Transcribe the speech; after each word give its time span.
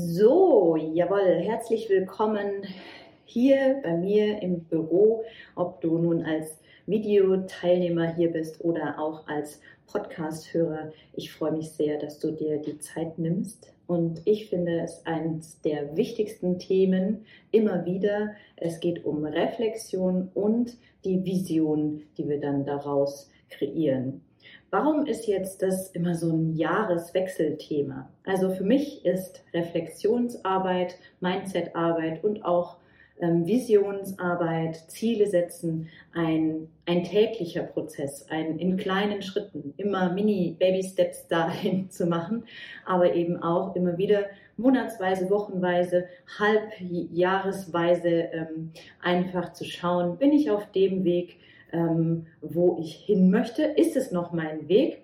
So, 0.00 0.76
jawohl, 0.76 1.40
herzlich 1.42 1.88
willkommen 1.88 2.62
hier 3.24 3.80
bei 3.82 3.96
mir 3.96 4.40
im 4.42 4.60
Büro, 4.60 5.24
ob 5.56 5.80
du 5.80 5.98
nun 5.98 6.22
als 6.22 6.56
Videoteilnehmer 6.86 8.14
hier 8.14 8.30
bist 8.30 8.64
oder 8.64 9.00
auch 9.00 9.26
als 9.26 9.60
Podcast-Hörer. 9.88 10.92
Ich 11.14 11.32
freue 11.32 11.50
mich 11.50 11.72
sehr, 11.72 11.98
dass 11.98 12.20
du 12.20 12.30
dir 12.30 12.58
die 12.58 12.78
Zeit 12.78 13.18
nimmst. 13.18 13.72
Und 13.88 14.22
ich 14.24 14.48
finde 14.48 14.82
es 14.82 15.04
eines 15.04 15.60
der 15.62 15.96
wichtigsten 15.96 16.60
Themen 16.60 17.26
immer 17.50 17.84
wieder. 17.84 18.36
Es 18.54 18.78
geht 18.78 19.04
um 19.04 19.24
Reflexion 19.24 20.30
und 20.32 20.76
die 21.04 21.24
Vision, 21.24 22.04
die 22.16 22.28
wir 22.28 22.38
dann 22.38 22.64
daraus 22.64 23.28
kreieren. 23.48 24.20
Warum 24.70 25.06
ist 25.06 25.26
jetzt 25.26 25.62
das 25.62 25.88
immer 25.92 26.14
so 26.14 26.30
ein 26.30 26.54
Jahreswechselthema? 26.54 28.10
Also 28.26 28.50
für 28.50 28.64
mich 28.64 29.04
ist 29.04 29.42
Reflexionsarbeit, 29.54 30.98
Mindsetarbeit 31.20 32.22
und 32.22 32.44
auch 32.44 32.76
ähm, 33.20 33.46
Visionsarbeit, 33.46 34.76
Ziele 34.88 35.26
setzen 35.26 35.88
ein, 36.12 36.68
ein 36.84 37.04
täglicher 37.04 37.62
Prozess, 37.62 38.26
ein 38.28 38.58
in 38.58 38.76
kleinen 38.76 39.22
Schritten, 39.22 39.72
immer 39.78 40.12
Mini-Baby-Steps 40.12 41.26
dahin 41.28 41.90
zu 41.90 42.06
machen, 42.06 42.44
aber 42.84 43.14
eben 43.14 43.42
auch 43.42 43.74
immer 43.74 43.96
wieder 43.96 44.26
monatsweise, 44.58 45.30
wochenweise, 45.30 46.08
halbjahresweise 46.38 48.08
ähm, 48.08 48.72
einfach 49.00 49.52
zu 49.52 49.64
schauen, 49.64 50.18
bin 50.18 50.32
ich 50.32 50.50
auf 50.50 50.70
dem 50.72 51.04
Weg, 51.04 51.38
ähm, 51.72 52.26
wo 52.40 52.78
ich 52.80 52.94
hin 52.94 53.30
möchte, 53.30 53.62
ist 53.62 53.96
es 53.96 54.12
noch 54.12 54.32
mein 54.32 54.68
Weg? 54.68 55.02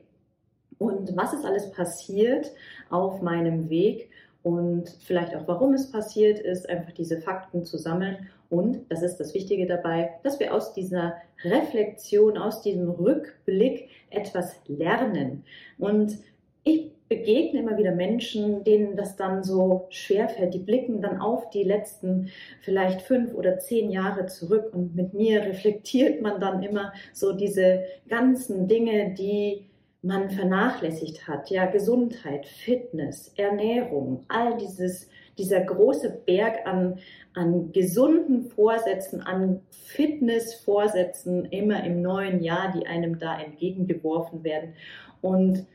Und 0.79 1.17
was 1.17 1.33
ist 1.33 1.45
alles 1.45 1.71
passiert 1.71 2.51
auf 2.91 3.23
meinem 3.23 3.71
Weg? 3.71 4.11
Und 4.43 4.91
vielleicht 5.01 5.35
auch 5.35 5.49
warum 5.49 5.73
es 5.73 5.91
passiert 5.91 6.39
ist, 6.39 6.69
einfach 6.69 6.93
diese 6.93 7.21
Fakten 7.21 7.65
zu 7.65 7.79
sammeln. 7.79 8.29
Und, 8.51 8.91
das 8.91 9.03
ist 9.03 9.17
das 9.17 9.33
Wichtige 9.33 9.67
dabei, 9.67 10.11
dass 10.23 10.39
wir 10.39 10.55
aus 10.55 10.75
dieser 10.75 11.15
Reflexion, 11.43 12.37
aus 12.37 12.61
diesem 12.61 12.91
Rückblick 12.91 13.89
etwas 14.11 14.61
lernen. 14.67 15.45
Und 15.79 16.19
ich 16.65 16.91
begegne 17.09 17.61
immer 17.61 17.77
wieder 17.77 17.95
Menschen, 17.95 18.65
denen 18.65 18.97
das 18.97 19.17
dann 19.17 19.45
so 19.45 19.87
schwer 19.91 20.29
fällt. 20.29 20.55
Die 20.55 20.59
blicken 20.59 21.03
dann 21.03 21.19
auf 21.19 21.51
die 21.51 21.63
letzten 21.63 22.31
vielleicht 22.61 23.03
fünf 23.03 23.35
oder 23.35 23.59
zehn 23.59 23.91
Jahre 23.91 24.27
zurück 24.27 24.71
und 24.73 24.97
mit 24.97 25.15
mir 25.15 25.43
reflektiert 25.43 26.23
man 26.23 26.41
dann 26.41 26.63
immer 26.63 26.93
so 27.13 27.33
diese 27.33 27.85
ganzen 28.09 28.67
Dinge, 28.67 29.15
die 29.15 29.67
man 30.05 30.31
vernachlässigt 30.31 31.27
hat. 31.27 31.51
Ja, 31.51 31.67
Gesundheit, 31.67 32.47
Fitness, 32.47 33.33
Ernährung, 33.37 34.25
all 34.29 34.57
dieses, 34.59 35.09
dieser 35.39 35.61
große 35.61 36.23
Berg 36.27 36.67
an, 36.67 36.99
an 37.35 37.73
gesunden 37.73 38.45
Vorsätzen, 38.45 39.23
an 39.23 39.61
Fitnessvorsätzen 39.71 41.47
immer 41.47 41.85
im 41.85 42.03
neuen 42.03 42.43
Jahr, 42.43 42.73
die 42.73 42.87
einem 42.87 43.19
da 43.19 43.41
entgegengeworfen 43.41 44.45
werden. 44.45 44.75
Und 45.23 45.67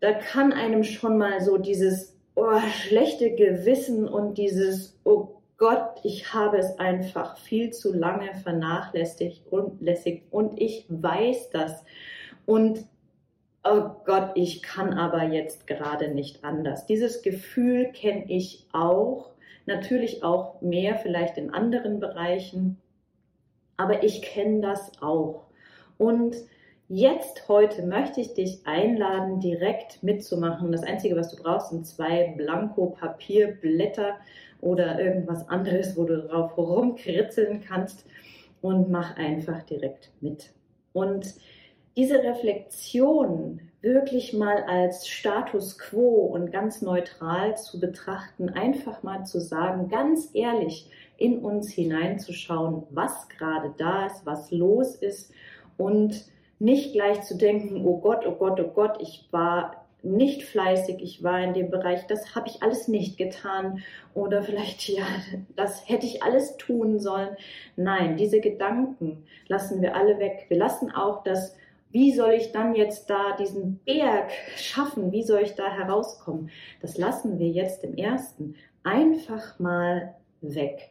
da 0.00 0.12
kann 0.12 0.52
einem 0.52 0.84
schon 0.84 1.18
mal 1.18 1.40
so 1.40 1.58
dieses 1.58 2.16
oh, 2.34 2.60
schlechte 2.60 3.34
Gewissen 3.34 4.08
und 4.08 4.38
dieses, 4.38 4.98
oh 5.04 5.40
Gott, 5.56 6.00
ich 6.04 6.32
habe 6.32 6.58
es 6.58 6.78
einfach 6.78 7.36
viel 7.36 7.70
zu 7.70 7.92
lange 7.92 8.32
vernachlässigt 8.34 9.46
und 9.50 9.82
lässig 9.82 10.22
und 10.30 10.60
ich 10.60 10.86
weiß 10.88 11.50
das. 11.50 11.84
Und 12.46 12.86
oh 13.64 13.90
Gott, 14.04 14.30
ich 14.36 14.62
kann 14.62 14.94
aber 14.94 15.24
jetzt 15.24 15.66
gerade 15.66 16.08
nicht 16.08 16.44
anders. 16.44 16.86
Dieses 16.86 17.22
Gefühl 17.22 17.90
kenne 17.92 18.24
ich 18.28 18.68
auch, 18.72 19.32
natürlich 19.66 20.22
auch 20.22 20.60
mehr 20.62 20.94
vielleicht 20.94 21.36
in 21.38 21.50
anderen 21.50 21.98
Bereichen, 21.98 22.78
aber 23.76 24.04
ich 24.04 24.22
kenne 24.22 24.60
das 24.60 24.92
auch. 25.02 25.48
Und 25.98 26.36
Jetzt, 26.90 27.46
heute 27.48 27.82
möchte 27.82 28.22
ich 28.22 28.32
dich 28.32 28.60
einladen, 28.64 29.40
direkt 29.40 30.02
mitzumachen. 30.02 30.72
Das 30.72 30.82
Einzige, 30.82 31.16
was 31.16 31.30
du 31.30 31.42
brauchst, 31.42 31.68
sind 31.68 31.86
zwei 31.86 32.32
Blanko-Papierblätter 32.34 34.16
oder 34.62 34.98
irgendwas 34.98 35.46
anderes, 35.50 35.98
wo 35.98 36.04
du 36.04 36.26
drauf 36.26 36.56
rumkritzeln 36.56 37.60
kannst 37.60 38.06
und 38.62 38.88
mach 38.90 39.18
einfach 39.18 39.64
direkt 39.64 40.10
mit. 40.22 40.54
Und 40.94 41.34
diese 41.94 42.22
Reflexion 42.22 43.60
wirklich 43.82 44.32
mal 44.32 44.62
als 44.62 45.06
Status 45.06 45.78
quo 45.78 46.24
und 46.24 46.50
ganz 46.52 46.80
neutral 46.80 47.54
zu 47.58 47.80
betrachten, 47.80 48.48
einfach 48.48 49.02
mal 49.02 49.26
zu 49.26 49.42
sagen, 49.42 49.90
ganz 49.90 50.30
ehrlich 50.32 50.90
in 51.18 51.40
uns 51.40 51.70
hineinzuschauen, 51.70 52.84
was 52.88 53.28
gerade 53.28 53.74
da 53.76 54.06
ist, 54.06 54.24
was 54.24 54.50
los 54.50 54.94
ist 54.94 55.32
und 55.76 56.24
nicht 56.58 56.92
gleich 56.92 57.22
zu 57.22 57.36
denken, 57.36 57.86
oh 57.86 57.98
Gott, 57.98 58.26
oh 58.26 58.34
Gott, 58.34 58.60
oh 58.60 58.70
Gott, 58.74 59.00
ich 59.00 59.28
war 59.30 59.86
nicht 60.02 60.44
fleißig, 60.44 61.02
ich 61.02 61.22
war 61.22 61.42
in 61.42 61.54
dem 61.54 61.70
Bereich, 61.70 62.06
das 62.06 62.34
habe 62.34 62.48
ich 62.48 62.62
alles 62.62 62.88
nicht 62.88 63.16
getan 63.16 63.82
oder 64.14 64.42
vielleicht, 64.42 64.88
ja, 64.88 65.04
das 65.56 65.88
hätte 65.88 66.06
ich 66.06 66.22
alles 66.22 66.56
tun 66.56 66.98
sollen. 66.98 67.36
Nein, 67.76 68.16
diese 68.16 68.40
Gedanken 68.40 69.24
lassen 69.48 69.82
wir 69.82 69.96
alle 69.96 70.18
weg. 70.18 70.46
Wir 70.48 70.56
lassen 70.56 70.90
auch 70.90 71.24
das, 71.24 71.56
wie 71.90 72.12
soll 72.12 72.32
ich 72.32 72.52
dann 72.52 72.74
jetzt 72.74 73.08
da 73.10 73.36
diesen 73.36 73.80
Berg 73.84 74.30
schaffen, 74.56 75.10
wie 75.10 75.22
soll 75.22 75.40
ich 75.40 75.54
da 75.54 75.70
herauskommen, 75.70 76.50
das 76.80 76.98
lassen 76.98 77.38
wir 77.38 77.48
jetzt 77.48 77.82
im 77.82 77.96
ersten 77.96 78.54
einfach 78.82 79.58
mal 79.58 80.14
weg. 80.40 80.90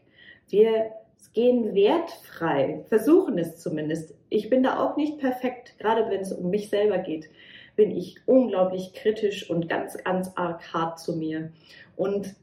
Wir 0.50 0.92
gehen 1.34 1.76
wertfrei, 1.76 2.84
versuchen 2.90 3.38
es 3.38 3.58
zumindest. 3.58 4.17
Ich 4.30 4.50
bin 4.50 4.64
da 4.64 4.80
auch 4.80 4.98
nicht 4.98 5.20
perfekt, 5.20 5.78
gerade 5.80 6.10
wenn 6.10 6.22
es 6.22 6.34
um 6.34 6.50
mich 6.50 6.70
selber 6.70 6.98
geht, 6.98 7.30
bin 7.76 7.92
ich 7.92 8.18
unglaublich 8.26 8.94
kritisch 8.94 9.50
und 9.50 9.70
ganz, 9.70 9.98
ganz 10.04 10.32
arg 10.36 10.74
hart 10.74 11.00
zu 11.00 11.16
mir. 11.16 11.52
Und 11.96 12.36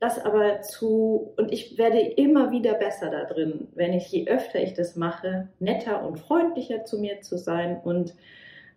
das 0.00 0.18
aber 0.22 0.60
zu, 0.60 1.32
und 1.36 1.50
ich 1.50 1.78
werde 1.78 1.98
immer 1.98 2.50
wieder 2.50 2.74
besser 2.74 3.10
da 3.10 3.24
drin, 3.24 3.68
wenn 3.74 3.94
ich, 3.94 4.12
je 4.12 4.28
öfter 4.28 4.60
ich 4.62 4.74
das 4.74 4.96
mache, 4.96 5.48
netter 5.60 6.06
und 6.06 6.18
freundlicher 6.18 6.84
zu 6.84 6.98
mir 6.98 7.22
zu 7.22 7.38
sein 7.38 7.80
und 7.82 8.14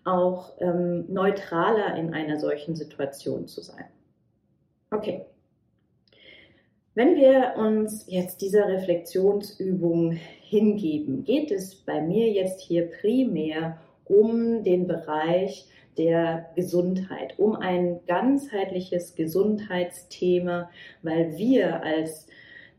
auch 0.05 0.53
ähm, 0.61 1.05
neutraler 1.09 1.95
in 1.97 2.13
einer 2.13 2.39
solchen 2.39 2.75
Situation 2.75 3.45
zu 3.45 3.61
sein. 3.61 3.85
Okay, 4.89 5.25
wenn 6.97 7.15
wir 7.15 7.53
uns 7.57 8.05
jetzt 8.07 8.41
dieser 8.41 8.67
Reflexionsübung 8.67 10.13
hingeben, 10.13 11.23
geht 11.23 11.51
es 11.51 11.75
bei 11.75 12.01
mir 12.01 12.31
jetzt 12.31 12.59
hier 12.59 12.89
primär 12.89 13.77
um 14.05 14.63
den 14.63 14.87
Bereich 14.87 15.67
der 15.99 16.49
Gesundheit, 16.55 17.37
um 17.37 17.55
ein 17.55 17.99
ganzheitliches 18.07 19.13
Gesundheitsthema, 19.13 20.71
weil 21.03 21.37
wir 21.37 21.83
als 21.83 22.25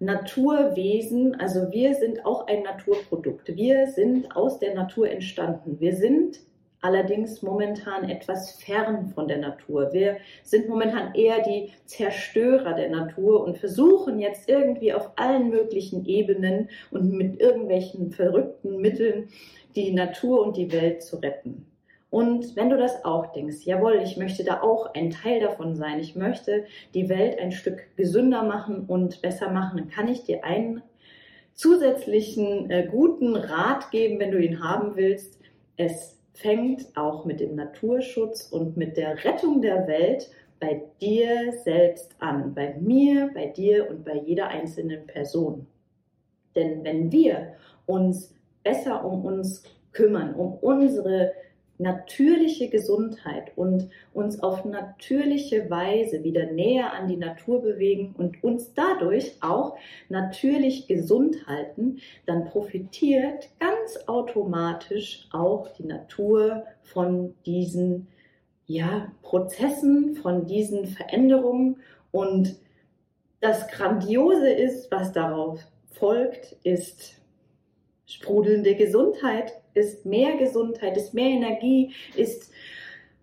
Naturwesen, 0.01 1.37
also 1.37 1.71
wir 1.71 1.95
sind 1.95 2.27
auch 2.27 2.49
ein 2.49 2.65
Naturprodukt. 2.65 3.55
Wir 3.55 3.87
sind 3.87 4.35
aus 4.35 4.59
der 4.59 4.75
Natur 4.75 5.09
entstanden. 5.09 5.79
Wir 5.79 5.95
sind 5.95 6.41
allerdings 6.81 7.43
momentan 7.43 8.09
etwas 8.09 8.53
fern 8.53 9.09
von 9.15 9.29
der 9.29 9.39
Natur. 9.39 9.93
Wir 9.93 10.19
sind 10.43 10.69
momentan 10.69 11.15
eher 11.15 11.43
die 11.43 11.73
Zerstörer 11.87 12.75
der 12.75 12.91
Natur 12.91 13.45
und 13.45 13.59
versuchen 13.59 14.19
jetzt 14.19 14.49
irgendwie 14.49 14.93
auf 14.93 15.11
allen 15.17 15.51
möglichen 15.51 16.05
Ebenen 16.07 16.71
und 16.91 17.13
mit 17.13 17.41
irgendwelchen 17.41 18.13
verrückten 18.13 18.81
Mitteln 18.81 19.29
die 19.75 19.93
Natur 19.93 20.43
und 20.43 20.57
die 20.57 20.73
Welt 20.73 21.03
zu 21.03 21.17
retten. 21.17 21.67
Und 22.11 22.57
wenn 22.57 22.71
du 22.71 22.79
das 22.79 23.05
auch 23.05 23.33
denkst, 23.33 23.65
jawohl, 23.65 24.01
ich 24.03 24.17
möchte 24.17 24.43
da 24.43 24.63
auch 24.63 24.95
ein 24.95 25.11
Teil 25.11 25.41
davon 25.41 25.77
sein, 25.77 26.01
ich 26.01 26.17
möchte 26.17 26.65
die 26.95 27.09
Welt 27.11 27.39
ein 27.39 27.53
Stück 27.53 27.95
gesünder 27.97 28.45
machen 28.45 28.87
und 28.87 29.21
besser 29.21 29.51
machen, 29.51 29.77
dann 29.77 29.89
kann 29.91 30.09
ich 30.09 30.25
dir 30.25 30.43
einen 30.43 30.83
zusätzlichen 31.53 32.71
äh, 32.71 32.89
guten 32.91 33.37
Rat 33.37 33.91
geben, 33.91 34.21
wenn 34.21 34.31
du 34.31 34.39
ihn 34.39 34.63
haben 34.63 34.97
willst. 34.97 35.39
Es 35.77 36.18
fängt 36.41 36.97
auch 36.97 37.25
mit 37.25 37.41
dem 37.41 37.57
Naturschutz 37.57 38.49
und 38.53 38.77
mit 38.77 38.97
der 38.97 39.25
Rettung 39.25 39.61
der 39.61 39.87
Welt 39.89 40.31
bei 40.61 40.83
dir 41.01 41.53
selbst 41.65 42.15
an, 42.21 42.55
bei 42.55 42.75
mir, 42.81 43.31
bei 43.35 43.47
dir 43.47 43.91
und 43.91 44.05
bei 44.05 44.15
jeder 44.15 44.49
einzelnen 44.49 45.07
Person. 45.07 45.67
Denn 46.55 46.85
wenn 46.85 47.11
wir 47.11 47.55
uns 47.87 48.35
besser 48.63 49.05
um 49.05 49.25
uns 49.25 49.65
kümmern, 49.93 50.35
um 50.35 50.55
unsere 50.55 51.33
natürliche 51.79 52.69
Gesundheit 52.69 53.53
und 53.57 53.89
uns 54.13 54.43
auf 54.43 54.65
natürliche 54.65 55.71
Weise 55.71 56.25
wieder 56.25 56.51
näher 56.51 56.93
an 56.93 57.07
die 57.07 57.17
Natur 57.17 57.63
bewegen 57.63 58.15
und 58.19 58.43
uns 58.43 58.75
dadurch 58.75 59.37
auch 59.41 59.77
natürlich 60.09 60.89
gesund 60.89 61.47
halten, 61.47 61.99
dann 62.27 62.45
profitiert 62.47 63.49
ganz 63.61 64.09
automatisch 64.09 65.29
auch 65.33 65.69
die 65.69 65.85
Natur 65.85 66.65
von 66.83 67.35
diesen 67.47 68.09
ja, 68.67 69.13
Prozessen, 69.23 70.17
von 70.17 70.47
diesen 70.47 70.87
Veränderungen. 70.87 71.77
Und 72.11 72.57
das 73.41 73.69
Grandiose 73.69 74.51
ist, 74.51 74.91
was 74.91 75.13
darauf 75.13 75.61
folgt, 75.91 76.57
ist 76.65 77.15
sprudelnde 78.07 78.75
Gesundheit, 78.75 79.58
ist 79.75 80.07
mehr 80.07 80.37
Gesundheit, 80.37 80.97
ist 80.97 81.15
mehr 81.15 81.31
Energie, 81.31 81.95
ist 82.17 82.53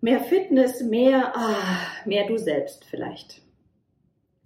mehr 0.00 0.20
Fitness, 0.20 0.82
mehr, 0.82 1.32
ah, 1.34 1.78
mehr 2.04 2.26
du 2.26 2.36
selbst 2.38 2.84
vielleicht. 2.84 3.42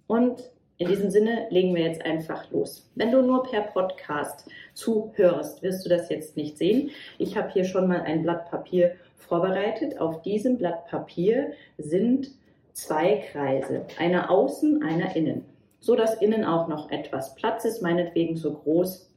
Und 0.07 0.51
in 0.77 0.87
diesem 0.87 1.11
Sinne 1.11 1.45
legen 1.51 1.75
wir 1.75 1.83
jetzt 1.83 2.03
einfach 2.03 2.49
los. 2.49 2.89
Wenn 2.95 3.11
du 3.11 3.21
nur 3.21 3.43
per 3.43 3.61
Podcast 3.61 4.49
zuhörst, 4.73 5.61
wirst 5.61 5.85
du 5.85 5.89
das 5.89 6.09
jetzt 6.09 6.35
nicht 6.35 6.57
sehen. 6.57 6.89
Ich 7.19 7.37
habe 7.37 7.51
hier 7.51 7.65
schon 7.65 7.87
mal 7.87 8.01
ein 8.01 8.23
Blatt 8.23 8.49
Papier 8.49 8.95
vorbereitet. 9.15 9.99
Auf 9.99 10.23
diesem 10.23 10.57
Blatt 10.57 10.87
Papier 10.87 11.51
sind 11.77 12.31
zwei 12.73 13.17
Kreise, 13.31 13.85
einer 13.99 14.31
außen, 14.31 14.81
einer 14.81 15.15
innen, 15.15 15.45
so 15.79 15.95
dass 15.95 16.21
innen 16.21 16.45
auch 16.45 16.67
noch 16.67 16.89
etwas 16.89 17.35
Platz 17.35 17.63
ist, 17.63 17.81
meinetwegen 17.81 18.35
so 18.35 18.53
groß 18.53 19.07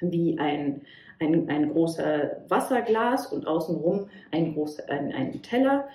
wie 0.00 0.38
ein, 0.38 0.82
ein, 1.20 1.48
ein 1.48 1.72
großer 1.72 2.42
Wasserglas 2.48 3.32
und 3.32 3.46
außenrum 3.46 4.08
ein, 4.30 4.54
großer, 4.54 4.88
ein, 4.88 5.12
ein 5.12 5.42
Teller. 5.42 5.88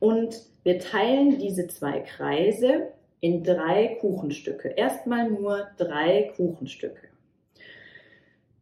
Und 0.00 0.42
wir 0.62 0.78
teilen 0.78 1.38
diese 1.38 1.66
zwei 1.68 2.00
Kreise 2.00 2.88
in 3.20 3.42
drei 3.42 3.98
Kuchenstücke. 4.00 4.68
Erstmal 4.68 5.30
nur 5.30 5.68
drei 5.76 6.32
Kuchenstücke. 6.36 7.08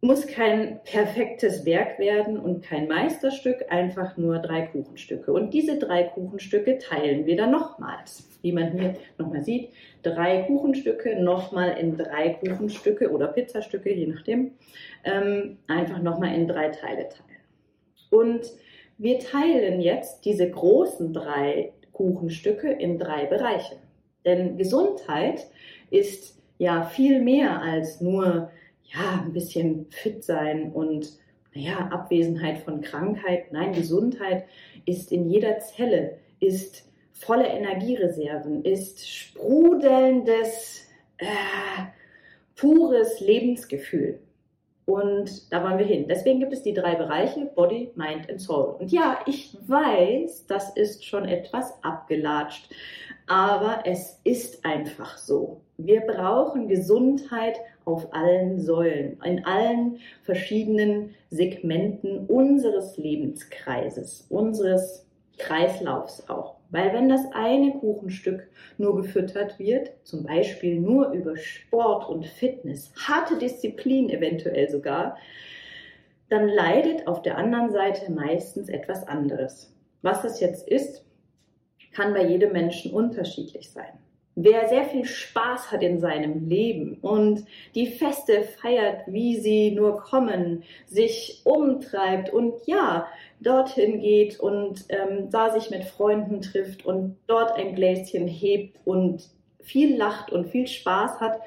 Muss 0.04 0.26
kein 0.26 0.80
perfektes 0.82 1.64
Werk 1.64 2.00
werden 2.00 2.36
und 2.36 2.64
kein 2.64 2.88
Meisterstück, 2.88 3.66
einfach 3.70 4.16
nur 4.16 4.40
drei 4.40 4.62
Kuchenstücke. 4.62 5.32
Und 5.32 5.54
diese 5.54 5.78
drei 5.78 6.02
Kuchenstücke 6.02 6.78
teilen 6.78 7.24
wir 7.24 7.36
dann 7.36 7.52
nochmals. 7.52 8.28
Wie 8.42 8.50
man 8.50 8.72
hier 8.72 8.96
nochmal 9.16 9.44
sieht, 9.44 9.70
drei 10.02 10.42
Kuchenstücke 10.42 11.22
nochmal 11.22 11.78
in 11.78 11.96
drei 11.96 12.30
Kuchenstücke 12.30 13.12
oder 13.12 13.28
Pizzastücke, 13.28 13.94
je 13.94 14.08
nachdem, 14.08 14.50
ähm, 15.04 15.58
einfach 15.68 16.02
nochmal 16.02 16.34
in 16.34 16.48
drei 16.48 16.70
Teile 16.70 17.08
teilen. 17.08 17.40
Und 18.10 18.52
wir 18.98 19.20
teilen 19.20 19.80
jetzt 19.80 20.24
diese 20.24 20.50
großen 20.50 21.12
drei 21.12 21.74
Kuchenstücke 21.92 22.72
in 22.72 22.98
drei 22.98 23.26
Bereiche. 23.26 23.76
Denn 24.24 24.56
Gesundheit 24.56 25.46
ist 25.90 26.42
ja 26.58 26.82
viel 26.82 27.20
mehr 27.22 27.62
als 27.62 28.00
nur 28.00 28.50
ja, 28.94 29.22
ein 29.24 29.32
bisschen 29.32 29.86
fit 29.90 30.24
sein 30.24 30.72
und 30.72 31.12
naja, 31.54 31.88
Abwesenheit 31.90 32.58
von 32.58 32.80
Krankheit. 32.80 33.52
Nein, 33.52 33.72
Gesundheit 33.72 34.44
ist 34.86 35.12
in 35.12 35.28
jeder 35.28 35.58
Zelle, 35.60 36.18
ist 36.40 36.88
volle 37.12 37.46
Energiereserven, 37.46 38.64
ist 38.64 39.08
sprudelndes, 39.08 40.88
äh, 41.18 41.26
pures 42.56 43.20
Lebensgefühl. 43.20 44.18
Und 44.84 45.52
da 45.52 45.62
wollen 45.62 45.78
wir 45.78 45.86
hin. 45.86 46.06
Deswegen 46.08 46.40
gibt 46.40 46.52
es 46.52 46.62
die 46.62 46.74
drei 46.74 46.96
Bereiche 46.96 47.46
Body, 47.54 47.92
Mind 47.94 48.28
and 48.28 48.40
Soul. 48.40 48.76
Und 48.80 48.90
ja, 48.90 49.20
ich 49.26 49.56
weiß, 49.66 50.46
das 50.46 50.74
ist 50.76 51.04
schon 51.04 51.24
etwas 51.24 51.72
abgelatscht, 51.84 52.68
aber 53.26 53.84
es 53.84 54.20
ist 54.24 54.64
einfach 54.64 55.16
so. 55.16 55.61
Wir 55.78 56.02
brauchen 56.02 56.68
Gesundheit 56.68 57.58
auf 57.84 58.12
allen 58.14 58.60
Säulen, 58.60 59.18
in 59.24 59.44
allen 59.44 59.98
verschiedenen 60.22 61.14
Segmenten 61.30 62.26
unseres 62.26 62.96
Lebenskreises, 62.98 64.26
unseres 64.28 65.06
Kreislaufs 65.38 66.28
auch. 66.28 66.56
Weil 66.70 66.92
wenn 66.92 67.08
das 67.08 67.26
eine 67.32 67.72
Kuchenstück 67.72 68.48
nur 68.78 68.96
gefüttert 68.96 69.58
wird, 69.58 69.92
zum 70.04 70.24
Beispiel 70.24 70.78
nur 70.78 71.10
über 71.10 71.36
Sport 71.36 72.08
und 72.08 72.26
Fitness, 72.26 72.92
harte 72.96 73.36
Disziplin 73.38 74.08
eventuell 74.08 74.70
sogar, 74.70 75.16
dann 76.28 76.48
leidet 76.48 77.06
auf 77.06 77.20
der 77.22 77.36
anderen 77.36 77.72
Seite 77.72 78.10
meistens 78.10 78.68
etwas 78.68 79.06
anderes. 79.06 79.74
Was 80.00 80.22
das 80.22 80.40
jetzt 80.40 80.66
ist, 80.66 81.04
kann 81.92 82.14
bei 82.14 82.24
jedem 82.24 82.52
Menschen 82.52 82.92
unterschiedlich 82.92 83.70
sein. 83.70 83.98
Wer 84.34 84.68
sehr 84.68 84.84
viel 84.84 85.04
Spaß 85.04 85.70
hat 85.70 85.82
in 85.82 86.00
seinem 86.00 86.48
Leben 86.48 86.96
und 87.02 87.44
die 87.74 87.86
Feste 87.86 88.42
feiert, 88.42 89.02
wie 89.06 89.38
sie 89.38 89.72
nur 89.72 89.98
kommen, 89.98 90.62
sich 90.86 91.42
umtreibt 91.44 92.30
und 92.30 92.54
ja, 92.66 93.08
dorthin 93.40 94.00
geht 94.00 94.40
und 94.40 94.86
ähm, 94.88 95.28
da 95.30 95.50
sich 95.50 95.70
mit 95.70 95.84
Freunden 95.84 96.40
trifft 96.40 96.86
und 96.86 97.18
dort 97.26 97.52
ein 97.58 97.74
Gläschen 97.74 98.26
hebt 98.26 98.78
und 98.86 99.28
viel 99.60 99.96
lacht 99.96 100.32
und 100.32 100.48
viel 100.48 100.66
Spaß 100.66 101.20
hat, 101.20 101.40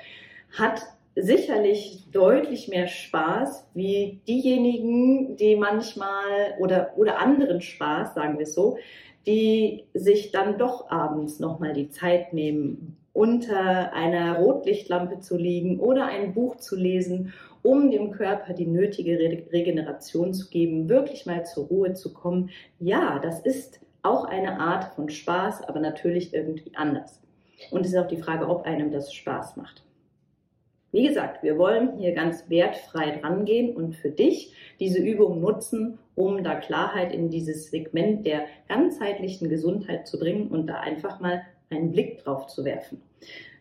hat 0.55 0.81
sicherlich 1.15 2.03
deutlich 2.11 2.67
mehr 2.67 2.87
Spaß 2.87 3.67
wie 3.73 4.19
diejenigen, 4.27 5.37
die 5.37 5.55
manchmal 5.55 6.55
oder, 6.59 6.91
oder 6.97 7.19
anderen 7.19 7.61
Spaß, 7.61 8.13
sagen 8.13 8.37
wir 8.37 8.43
es 8.43 8.53
so, 8.53 8.77
die 9.25 9.85
sich 9.93 10.31
dann 10.31 10.57
doch 10.57 10.89
abends 10.89 11.39
nochmal 11.39 11.73
die 11.73 11.89
Zeit 11.89 12.33
nehmen, 12.33 12.97
unter 13.13 13.93
einer 13.93 14.39
Rotlichtlampe 14.39 15.19
zu 15.19 15.37
liegen 15.37 15.79
oder 15.79 16.05
ein 16.07 16.33
Buch 16.33 16.57
zu 16.57 16.75
lesen, 16.75 17.33
um 17.63 17.89
dem 17.89 18.11
Körper 18.11 18.53
die 18.53 18.67
nötige 18.67 19.17
Regeneration 19.17 20.33
zu 20.33 20.49
geben, 20.49 20.89
wirklich 20.89 21.25
mal 21.25 21.45
zur 21.45 21.65
Ruhe 21.67 21.93
zu 21.93 22.13
kommen. 22.13 22.49
Ja, 22.79 23.19
das 23.19 23.39
ist 23.39 23.79
auch 24.03 24.25
eine 24.25 24.59
Art 24.59 24.93
von 24.93 25.09
Spaß, 25.09 25.63
aber 25.63 25.79
natürlich 25.79 26.33
irgendwie 26.33 26.75
anders. 26.75 27.21
Und 27.71 27.85
es 27.85 27.93
ist 27.93 27.97
auch 27.97 28.07
die 28.07 28.21
Frage, 28.21 28.47
ob 28.47 28.65
einem 28.65 28.91
das 28.91 29.13
Spaß 29.13 29.55
macht. 29.57 29.83
Wie 30.95 31.09
gesagt, 31.09 31.43
wir 31.43 31.57
wollen 31.57 31.97
hier 31.97 32.13
ganz 32.13 32.49
wertfrei 32.49 33.19
drangehen 33.19 33.75
und 33.75 33.97
für 33.97 34.11
dich 34.11 34.53
diese 34.79 34.99
Übung 34.99 35.41
nutzen, 35.41 35.99
um 36.15 36.41
da 36.41 36.55
Klarheit 36.55 37.13
in 37.13 37.29
dieses 37.29 37.69
Segment 37.69 38.25
der 38.25 38.45
ganzheitlichen 38.69 39.49
Gesundheit 39.49 40.07
zu 40.07 40.17
bringen 40.17 40.47
und 40.47 40.67
da 40.67 40.75
einfach 40.75 41.19
mal 41.19 41.41
einen 41.69 41.91
Blick 41.91 42.23
drauf 42.23 42.47
zu 42.47 42.63
werfen. 42.63 43.01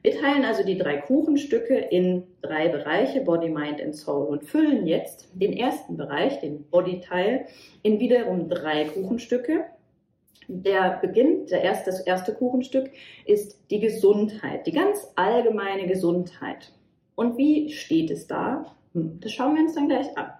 Wir 0.02 0.12
teilen 0.12 0.44
also 0.44 0.64
die 0.64 0.78
drei 0.78 0.98
Kuchenstücke 0.98 1.74
in 1.74 2.22
drei 2.40 2.68
Bereiche, 2.68 3.22
Body, 3.22 3.48
Mind 3.48 3.82
and 3.82 3.96
Soul, 3.96 4.26
und 4.28 4.44
füllen 4.44 4.86
jetzt 4.86 5.28
den 5.34 5.54
ersten 5.54 5.96
Bereich, 5.96 6.38
den 6.38 6.62
Body-Teil, 6.70 7.46
in 7.82 7.98
wiederum 7.98 8.48
drei 8.48 8.84
Kuchenstücke. 8.84 9.64
Der 10.46 11.00
Beginn, 11.02 11.46
der 11.46 11.62
erste, 11.62 11.90
das 11.90 11.98
erste 11.98 12.32
Kuchenstück 12.32 12.92
ist 13.26 13.58
die 13.72 13.80
Gesundheit, 13.80 14.68
die 14.68 14.72
ganz 14.72 15.10
allgemeine 15.16 15.88
Gesundheit. 15.88 16.70
Und 17.14 17.38
wie 17.38 17.70
steht 17.70 18.10
es 18.10 18.26
da? 18.26 18.76
Hm, 18.92 19.20
das 19.20 19.32
schauen 19.32 19.54
wir 19.54 19.62
uns 19.62 19.74
dann 19.74 19.88
gleich 19.88 20.16
an. 20.16 20.32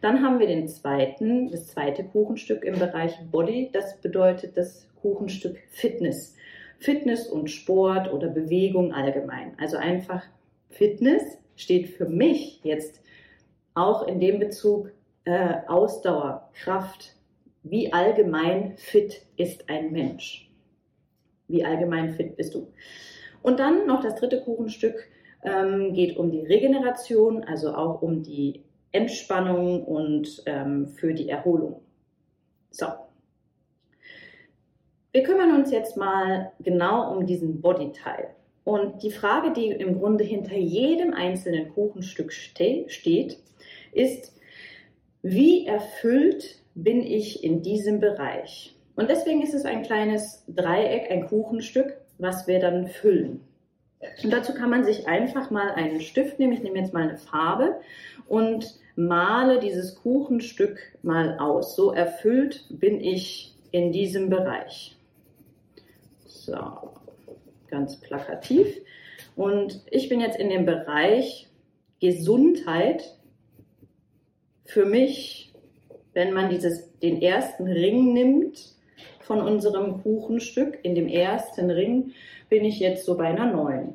Dann 0.00 0.22
haben 0.22 0.38
wir 0.38 0.46
den 0.46 0.68
zweiten, 0.68 1.50
das 1.50 1.68
zweite 1.68 2.04
Kuchenstück 2.04 2.64
im 2.64 2.78
Bereich 2.78 3.14
Body. 3.30 3.70
Das 3.72 4.00
bedeutet 4.00 4.56
das 4.56 4.88
Kuchenstück 5.00 5.58
Fitness. 5.70 6.36
Fitness 6.78 7.26
und 7.26 7.50
Sport 7.50 8.12
oder 8.12 8.28
Bewegung 8.28 8.92
allgemein. 8.92 9.52
Also 9.58 9.76
einfach 9.76 10.22
Fitness 10.70 11.38
steht 11.56 11.88
für 11.88 12.06
mich 12.06 12.60
jetzt 12.62 13.02
auch 13.74 14.06
in 14.06 14.20
dem 14.20 14.38
Bezug 14.38 14.92
äh, 15.24 15.56
Ausdauer, 15.66 16.50
Kraft. 16.54 17.14
Wie 17.62 17.92
allgemein 17.92 18.76
fit 18.76 19.26
ist 19.36 19.68
ein 19.68 19.92
Mensch? 19.92 20.50
Wie 21.48 21.64
allgemein 21.64 22.14
fit 22.14 22.36
bist 22.36 22.54
du? 22.54 22.72
Und 23.42 23.58
dann 23.60 23.86
noch 23.86 24.02
das 24.02 24.16
dritte 24.16 24.40
Kuchenstück, 24.42 25.08
ähm, 25.42 25.92
geht 25.92 26.16
um 26.16 26.30
die 26.30 26.44
Regeneration, 26.44 27.44
also 27.44 27.74
auch 27.74 28.02
um 28.02 28.22
die 28.22 28.64
Entspannung 28.92 29.84
und 29.84 30.42
ähm, 30.46 30.88
für 30.88 31.14
die 31.14 31.28
Erholung. 31.28 31.80
So. 32.70 32.86
Wir 35.12 35.22
kümmern 35.22 35.54
uns 35.54 35.70
jetzt 35.70 35.96
mal 35.96 36.52
genau 36.60 37.12
um 37.14 37.26
diesen 37.26 37.60
Bodyteil. 37.60 38.34
Und 38.64 39.02
die 39.02 39.10
Frage, 39.10 39.52
die 39.52 39.68
im 39.68 39.98
Grunde 39.98 40.24
hinter 40.24 40.56
jedem 40.56 41.14
einzelnen 41.14 41.70
Kuchenstück 41.70 42.32
ste 42.32 42.84
steht, 42.88 43.38
ist, 43.92 44.36
wie 45.22 45.66
erfüllt 45.66 46.62
bin 46.74 47.02
ich 47.02 47.42
in 47.42 47.62
diesem 47.62 47.98
Bereich? 47.98 48.76
Und 48.94 49.08
deswegen 49.08 49.42
ist 49.42 49.54
es 49.54 49.64
ein 49.64 49.82
kleines 49.82 50.44
Dreieck, 50.48 51.10
ein 51.10 51.26
Kuchenstück, 51.26 51.96
was 52.18 52.46
wir 52.46 52.60
dann 52.60 52.88
füllen. 52.88 53.47
Und 54.22 54.30
dazu 54.30 54.54
kann 54.54 54.70
man 54.70 54.84
sich 54.84 55.08
einfach 55.08 55.50
mal 55.50 55.72
einen 55.72 56.00
Stift 56.00 56.38
nehmen. 56.38 56.52
Ich 56.52 56.62
nehme 56.62 56.78
jetzt 56.78 56.92
mal 56.94 57.02
eine 57.02 57.18
Farbe 57.18 57.80
und 58.26 58.78
male 58.94 59.58
dieses 59.58 59.96
Kuchenstück 59.96 60.78
mal 61.02 61.38
aus. 61.38 61.74
So 61.74 61.92
erfüllt 61.92 62.64
bin 62.68 63.00
ich 63.00 63.54
in 63.72 63.92
diesem 63.92 64.30
Bereich. 64.30 64.96
So, 66.26 66.56
ganz 67.68 67.96
plakativ. 68.00 68.80
Und 69.36 69.82
ich 69.90 70.08
bin 70.08 70.20
jetzt 70.20 70.38
in 70.38 70.48
dem 70.48 70.64
Bereich 70.64 71.48
Gesundheit. 72.00 73.16
Für 74.64 74.84
mich, 74.84 75.52
wenn 76.12 76.32
man 76.32 76.50
dieses, 76.50 76.98
den 77.00 77.22
ersten 77.22 77.66
Ring 77.66 78.12
nimmt 78.12 78.74
von 79.20 79.40
unserem 79.40 80.02
Kuchenstück, 80.02 80.78
in 80.82 80.94
dem 80.94 81.08
ersten 81.08 81.70
Ring 81.70 82.12
bin 82.48 82.64
ich 82.64 82.78
jetzt 82.80 83.04
so 83.04 83.16
bei 83.16 83.26
einer 83.26 83.46
9. 83.46 83.94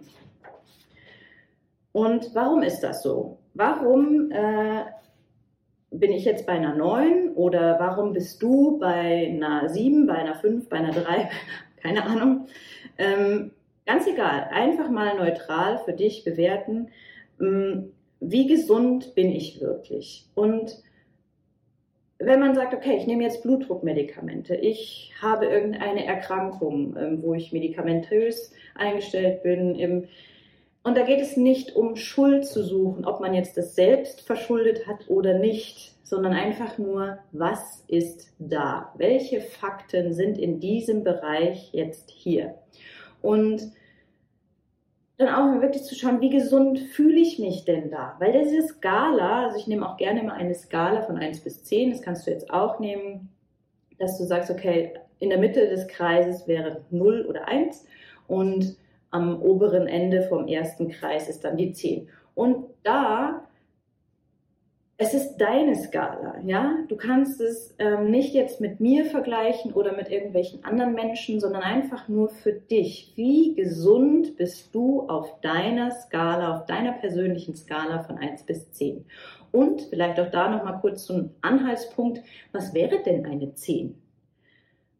Und 1.91 2.33
warum 2.33 2.63
ist 2.63 2.81
das 2.81 3.03
so? 3.03 3.37
Warum 3.53 4.31
äh, 4.31 4.83
bin 5.91 6.11
ich 6.11 6.25
jetzt 6.25 6.45
bei 6.45 6.53
einer 6.53 6.75
9 6.75 7.33
oder 7.35 7.79
warum 7.79 8.13
bist 8.13 8.41
du 8.41 8.79
bei 8.79 9.27
einer 9.31 9.69
7, 9.69 10.07
bei 10.07 10.15
einer 10.15 10.35
5, 10.35 10.67
bei 10.69 10.77
einer 10.77 10.91
3, 10.91 11.29
keine 11.81 12.03
Ahnung. 12.03 12.47
Ähm, 12.97 13.51
ganz 13.85 14.07
egal, 14.07 14.49
einfach 14.51 14.89
mal 14.89 15.15
neutral 15.15 15.77
für 15.79 15.93
dich 15.93 16.23
bewerten, 16.23 16.89
ähm, 17.39 17.91
wie 18.19 18.47
gesund 18.47 19.15
bin 19.15 19.31
ich 19.31 19.59
wirklich? 19.61 20.25
Und 20.33 20.81
wenn 22.25 22.39
man 22.39 22.55
sagt, 22.55 22.73
okay, 22.73 22.95
ich 22.97 23.07
nehme 23.07 23.23
jetzt 23.23 23.43
Blutdruckmedikamente, 23.43 24.55
ich 24.55 25.11
habe 25.21 25.45
irgendeine 25.45 26.05
Erkrankung, 26.05 26.95
ähm, 26.97 27.23
wo 27.23 27.33
ich 27.33 27.51
medikamentös 27.51 28.51
eingestellt 28.75 29.43
bin, 29.43 30.07
und 30.85 30.97
da 30.97 31.03
geht 31.03 31.21
es 31.21 31.37
nicht 31.37 31.77
um 31.77 31.95
Schuld 31.95 32.45
zu 32.45 32.61
suchen, 32.61 33.05
ob 33.05 33.21
man 33.21 33.33
jetzt 33.33 33.55
das 33.55 33.73
selbst 33.73 34.19
verschuldet 34.21 34.85
hat 34.85 35.09
oder 35.09 35.37
nicht, 35.39 35.95
sondern 36.03 36.33
einfach 36.33 36.77
nur, 36.77 37.19
was 37.31 37.85
ist 37.87 38.33
da? 38.37 38.93
Welche 38.97 39.39
Fakten 39.39 40.13
sind 40.13 40.37
in 40.37 40.59
diesem 40.59 41.05
Bereich 41.05 41.69
jetzt 41.71 42.11
hier? 42.11 42.55
Und 43.21 43.71
dann 45.17 45.29
auch 45.29 45.61
wirklich 45.61 45.83
zu 45.83 45.95
schauen, 45.95 46.21
wie 46.21 46.29
gesund 46.29 46.79
fühle 46.79 47.19
ich 47.19 47.39
mich 47.39 47.65
denn 47.65 47.91
da? 47.91 48.15
Weil 48.19 48.33
diese 48.33 48.67
Skala, 48.67 49.45
also 49.45 49.57
ich 49.57 49.67
nehme 49.67 49.87
auch 49.87 49.97
gerne 49.97 50.23
mal 50.23 50.33
eine 50.33 50.55
Skala 50.55 51.01
von 51.01 51.17
1 51.17 51.41
bis 51.41 51.63
10, 51.63 51.91
das 51.91 52.01
kannst 52.01 52.25
du 52.25 52.31
jetzt 52.31 52.49
auch 52.49 52.79
nehmen, 52.79 53.29
dass 53.99 54.17
du 54.17 54.23
sagst, 54.23 54.49
okay, 54.49 54.93
in 55.19 55.29
der 55.29 55.37
Mitte 55.37 55.69
des 55.69 55.87
Kreises 55.87 56.47
wäre 56.47 56.81
0 56.89 57.25
oder 57.27 57.47
1 57.47 57.85
und 58.27 58.75
am 59.11 59.41
oberen 59.41 59.87
Ende 59.87 60.23
vom 60.23 60.47
ersten 60.47 60.89
Kreis 60.89 61.29
ist 61.29 61.43
dann 61.43 61.57
die 61.57 61.71
10. 61.71 62.09
Und 62.33 62.65
da 62.81 63.43
es 64.97 65.13
ist 65.13 65.37
deine 65.37 65.75
Skala, 65.75 66.39
ja. 66.45 66.77
Du 66.87 66.95
kannst 66.95 67.41
es 67.41 67.73
ähm, 67.79 68.11
nicht 68.11 68.33
jetzt 68.33 68.61
mit 68.61 68.79
mir 68.79 69.05
vergleichen 69.05 69.73
oder 69.73 69.95
mit 69.95 70.09
irgendwelchen 70.09 70.63
anderen 70.63 70.93
Menschen, 70.93 71.39
sondern 71.39 71.63
einfach 71.63 72.07
nur 72.07 72.29
für 72.29 72.53
dich. 72.53 73.11
Wie 73.15 73.55
gesund 73.55 74.37
bist 74.37 74.73
du 74.75 75.07
auf 75.09 75.41
deiner 75.41 75.91
Skala, 75.91 76.55
auf 76.55 76.65
deiner 76.67 76.93
persönlichen 76.93 77.55
Skala 77.55 78.03
von 78.03 78.17
1 78.17 78.43
bis 78.43 78.71
10? 78.71 79.05
Und 79.51 79.81
vielleicht 79.81 80.19
auch 80.19 80.29
da 80.29 80.49
nochmal 80.49 80.79
kurz 80.79 81.05
so 81.05 81.15
ein 81.15 81.31
Anhaltspunkt. 81.41 82.21
Was 82.51 82.73
wäre 82.73 83.01
denn 83.03 83.25
eine 83.25 83.53
10? 83.55 83.95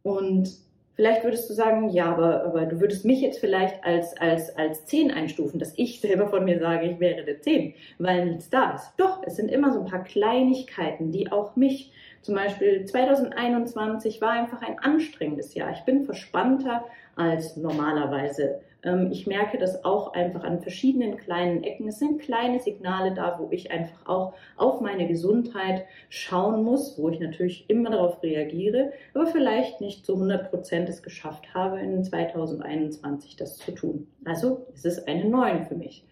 Und 0.02 0.50
Vielleicht 0.96 1.24
würdest 1.24 1.50
du 1.50 1.54
sagen, 1.54 1.90
ja, 1.90 2.06
aber, 2.06 2.44
aber 2.44 2.66
du 2.66 2.80
würdest 2.80 3.04
mich 3.04 3.22
jetzt 3.22 3.40
vielleicht 3.40 3.84
als, 3.84 4.16
als, 4.18 4.56
als 4.56 4.86
10 4.86 5.10
einstufen, 5.10 5.60
dass 5.60 5.74
ich 5.76 6.00
selber 6.00 6.28
von 6.28 6.46
mir 6.46 6.60
sage, 6.60 6.86
ich 6.88 7.00
wäre 7.00 7.24
der 7.24 7.42
10, 7.42 7.74
weil 7.98 8.28
nichts 8.28 8.50
da 8.52 8.76
ist. 8.76 8.94
Doch, 8.98 9.24
es 9.26 9.36
sind 9.36 9.50
immer 9.50 9.74
so 9.74 9.80
ein 9.80 9.86
paar 9.90 10.04
Kleinigkeiten, 10.04 11.12
die 11.12 11.32
auch 11.32 11.56
mich, 11.56 11.92
zum 12.22 12.36
Beispiel 12.36 12.86
2021 12.86 14.22
war 14.22 14.32
einfach 14.32 14.62
ein 14.62 14.78
anstrengendes 14.80 15.56
Jahr. 15.56 15.72
Ich 15.72 15.82
bin 15.82 16.06
verspannter 16.06 16.86
als 17.16 17.58
normalerweise 17.58 18.62
ich 19.12 19.28
merke 19.28 19.58
das 19.58 19.86
auch 19.86 20.14
einfach 20.14 20.44
an 20.44 20.62
verschiedenen 20.62 21.18
kleinen 21.18 21.64
Ecken. 21.64 21.88
Es 21.88 22.00
sind 22.00 22.20
kleine 22.20 22.60
Signale 22.60 23.14
da, 23.14 23.40
wo 23.40 23.48
ich 23.52 23.72
einfach 23.72 24.06
auch 24.06 24.34
auf 24.58 24.82
meine 24.82 25.08
Gesundheit 25.08 25.86
schauen 26.10 26.64
muss, 26.64 26.98
wo 26.98 27.08
ich 27.10 27.20
natürlich 27.20 27.70
immer 27.70 27.92
darauf 27.92 28.22
reagiere, 28.22 28.92
aber 29.14 29.28
vielleicht 29.28 29.80
nicht 29.80 30.06
zu 30.06 30.16
100 30.16 30.50
Prozent 30.50 30.90
es 30.90 31.02
geschafft 31.02 31.54
habe, 31.54 31.80
in 31.80 32.04
2021 32.04 33.38
das 33.38 33.58
zu 33.58 33.72
tun. 33.72 34.08
Also 34.26 34.68
es 34.74 34.84
ist 34.84 35.08
eine 35.08 35.30
9 35.30 35.66
für 35.66 35.76
mich 35.76 36.06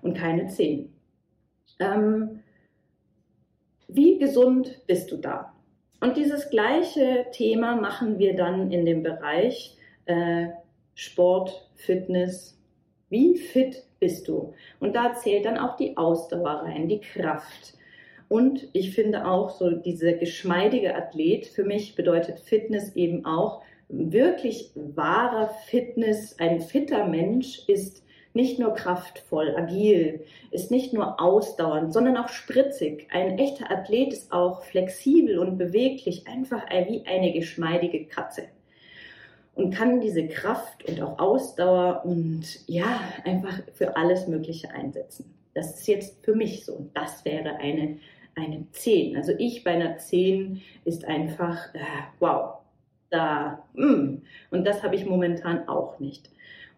und 0.00 0.16
keine 0.16 0.46
10. 0.46 0.92
Ähm, 1.80 2.40
wie 3.88 4.18
gesund 4.18 4.82
bist 4.86 5.10
du 5.10 5.16
da? 5.16 5.52
Und 6.00 6.16
dieses 6.16 6.50
gleiche 6.50 7.26
Thema 7.32 7.76
machen 7.76 8.18
wir 8.18 8.36
dann 8.36 8.70
in 8.70 8.86
dem 8.86 9.02
Bereich 9.02 9.76
äh, 10.06 10.48
Sport, 10.94 11.68
Fitness. 11.74 12.58
Wie 13.08 13.36
fit 13.36 13.84
bist 14.00 14.28
du? 14.28 14.54
Und 14.80 14.94
da 14.94 15.14
zählt 15.14 15.44
dann 15.44 15.58
auch 15.58 15.76
die 15.76 15.96
Ausdauer 15.96 16.62
rein, 16.64 16.88
die 16.88 17.00
Kraft. 17.00 17.74
Und 18.28 18.68
ich 18.72 18.94
finde 18.94 19.26
auch 19.26 19.50
so 19.50 19.70
dieser 19.70 20.14
geschmeidige 20.14 20.94
Athlet, 20.94 21.46
für 21.46 21.64
mich 21.64 21.94
bedeutet 21.94 22.40
Fitness 22.40 22.96
eben 22.96 23.26
auch 23.26 23.62
wirklich 23.88 24.70
wahrer 24.74 25.50
Fitness. 25.66 26.38
Ein 26.38 26.60
fitter 26.60 27.06
Mensch 27.06 27.68
ist 27.68 28.02
nicht 28.34 28.58
nur 28.58 28.74
kraftvoll, 28.74 29.54
agil, 29.56 30.24
ist 30.50 30.70
nicht 30.70 30.94
nur 30.94 31.20
ausdauernd, 31.20 31.92
sondern 31.92 32.16
auch 32.16 32.28
spritzig. 32.28 33.06
Ein 33.10 33.38
echter 33.38 33.70
Athlet 33.70 34.14
ist 34.14 34.32
auch 34.32 34.62
flexibel 34.62 35.38
und 35.38 35.58
beweglich, 35.58 36.26
einfach 36.26 36.62
wie 36.88 37.04
eine 37.04 37.32
geschmeidige 37.32 38.06
Katze 38.06 38.44
und 39.54 39.74
kann 39.74 40.00
diese 40.00 40.26
Kraft 40.28 40.88
und 40.88 41.00
auch 41.02 41.18
Ausdauer 41.18 42.04
und 42.04 42.44
ja, 42.66 43.00
einfach 43.24 43.60
für 43.74 43.96
alles 43.96 44.26
Mögliche 44.26 44.70
einsetzen. 44.70 45.34
Das 45.54 45.78
ist 45.78 45.86
jetzt 45.86 46.24
für 46.24 46.34
mich 46.34 46.64
so. 46.64 46.74
Und 46.74 46.96
das 46.96 47.24
wäre 47.24 47.56
eine, 47.56 47.98
eine 48.34 48.66
10. 48.72 49.16
Also 49.16 49.32
ich 49.38 49.62
bei 49.62 49.72
einer 49.72 49.98
10 49.98 50.62
ist 50.84 51.04
einfach, 51.04 51.74
äh, 51.74 51.80
wow, 52.18 52.54
da, 53.10 53.62
mm. 53.74 54.22
und 54.50 54.64
das 54.64 54.82
habe 54.82 54.96
ich 54.96 55.04
momentan 55.04 55.68
auch 55.68 56.00
nicht. 56.00 56.30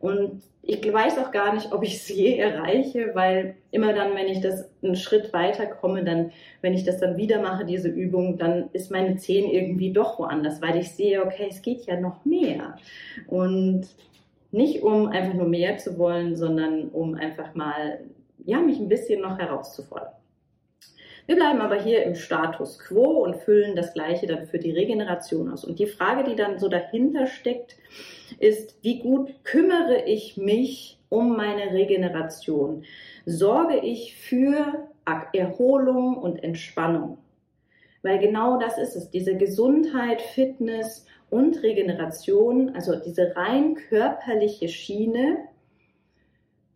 Und 0.05 0.43
ich 0.61 0.93
weiß 0.93 1.17
auch 1.17 1.31
gar 1.31 1.55
nicht, 1.55 1.73
ob 1.73 1.83
ich 1.83 1.95
es 1.95 2.09
je 2.11 2.37
erreiche, 2.37 3.13
weil 3.15 3.55
immer 3.71 3.95
dann, 3.95 4.15
wenn 4.15 4.29
ich 4.29 4.43
das 4.43 4.69
einen 4.83 4.97
Schritt 4.97 5.33
weiter 5.33 5.65
komme, 5.65 6.05
dann, 6.05 6.31
wenn 6.61 6.75
ich 6.75 6.85
das 6.85 7.01
dann 7.01 7.17
wieder 7.17 7.41
mache, 7.41 7.65
diese 7.65 7.89
Übung, 7.89 8.37
dann 8.37 8.69
ist 8.75 8.91
meine 8.91 9.17
Zehen 9.17 9.51
irgendwie 9.51 9.95
doch 9.95 10.19
woanders, 10.19 10.61
weil 10.61 10.77
ich 10.77 10.91
sehe, 10.91 11.25
okay, 11.25 11.47
es 11.49 11.63
geht 11.63 11.87
ja 11.87 11.99
noch 11.99 12.23
mehr. 12.27 12.77
Und 13.29 13.87
nicht 14.53 14.83
um 14.83 15.09
einfach 15.09 15.33
nur 15.33 15.49
mehr 15.49 15.79
zu 15.79 15.97
wollen, 15.97 16.37
sondern 16.37 16.91
um 16.91 17.15
einfach 17.15 17.55
mal, 17.55 18.01
ja, 18.45 18.61
mich 18.61 18.79
ein 18.79 18.91
bisschen 18.91 19.23
noch 19.23 19.39
herauszufordern. 19.39 20.13
Wir 21.27 21.37
bleiben 21.37 21.61
aber 21.61 21.77
hier 21.83 22.03
im 22.03 22.15
Status 22.15 22.79
quo 22.79 23.25
und 23.25 23.37
füllen 23.37 23.75
das 23.77 23.95
Gleiche 23.95 24.27
dann 24.27 24.47
für 24.47 24.59
die 24.59 24.73
Regeneration 24.73 25.51
aus. 25.51 25.65
Und 25.65 25.79
die 25.79 25.87
Frage, 25.87 26.25
die 26.25 26.37
dann 26.37 26.59
so 26.59 26.69
dahinter 26.69 27.27
steckt, 27.27 27.77
ist, 28.41 28.77
wie 28.83 28.99
gut 29.01 29.33
kümmere 29.45 30.05
ich 30.05 30.37
mich 30.37 30.99
um 31.09 31.37
meine 31.37 31.73
Regeneration? 31.73 32.85
Sorge 33.25 33.79
ich 33.79 34.17
für 34.17 34.89
Erholung 35.33 36.19
und 36.19 36.43
Entspannung? 36.43 37.19
Weil 38.03 38.19
genau 38.19 38.59
das 38.59 38.77
ist 38.77 38.95
es, 38.95 39.11
diese 39.11 39.35
Gesundheit, 39.37 40.21
Fitness 40.21 41.07
und 41.31 41.63
Regeneration, 41.63 42.75
also 42.75 42.97
diese 42.97 43.35
rein 43.35 43.77
körperliche 43.89 44.69
Schiene, 44.69 45.39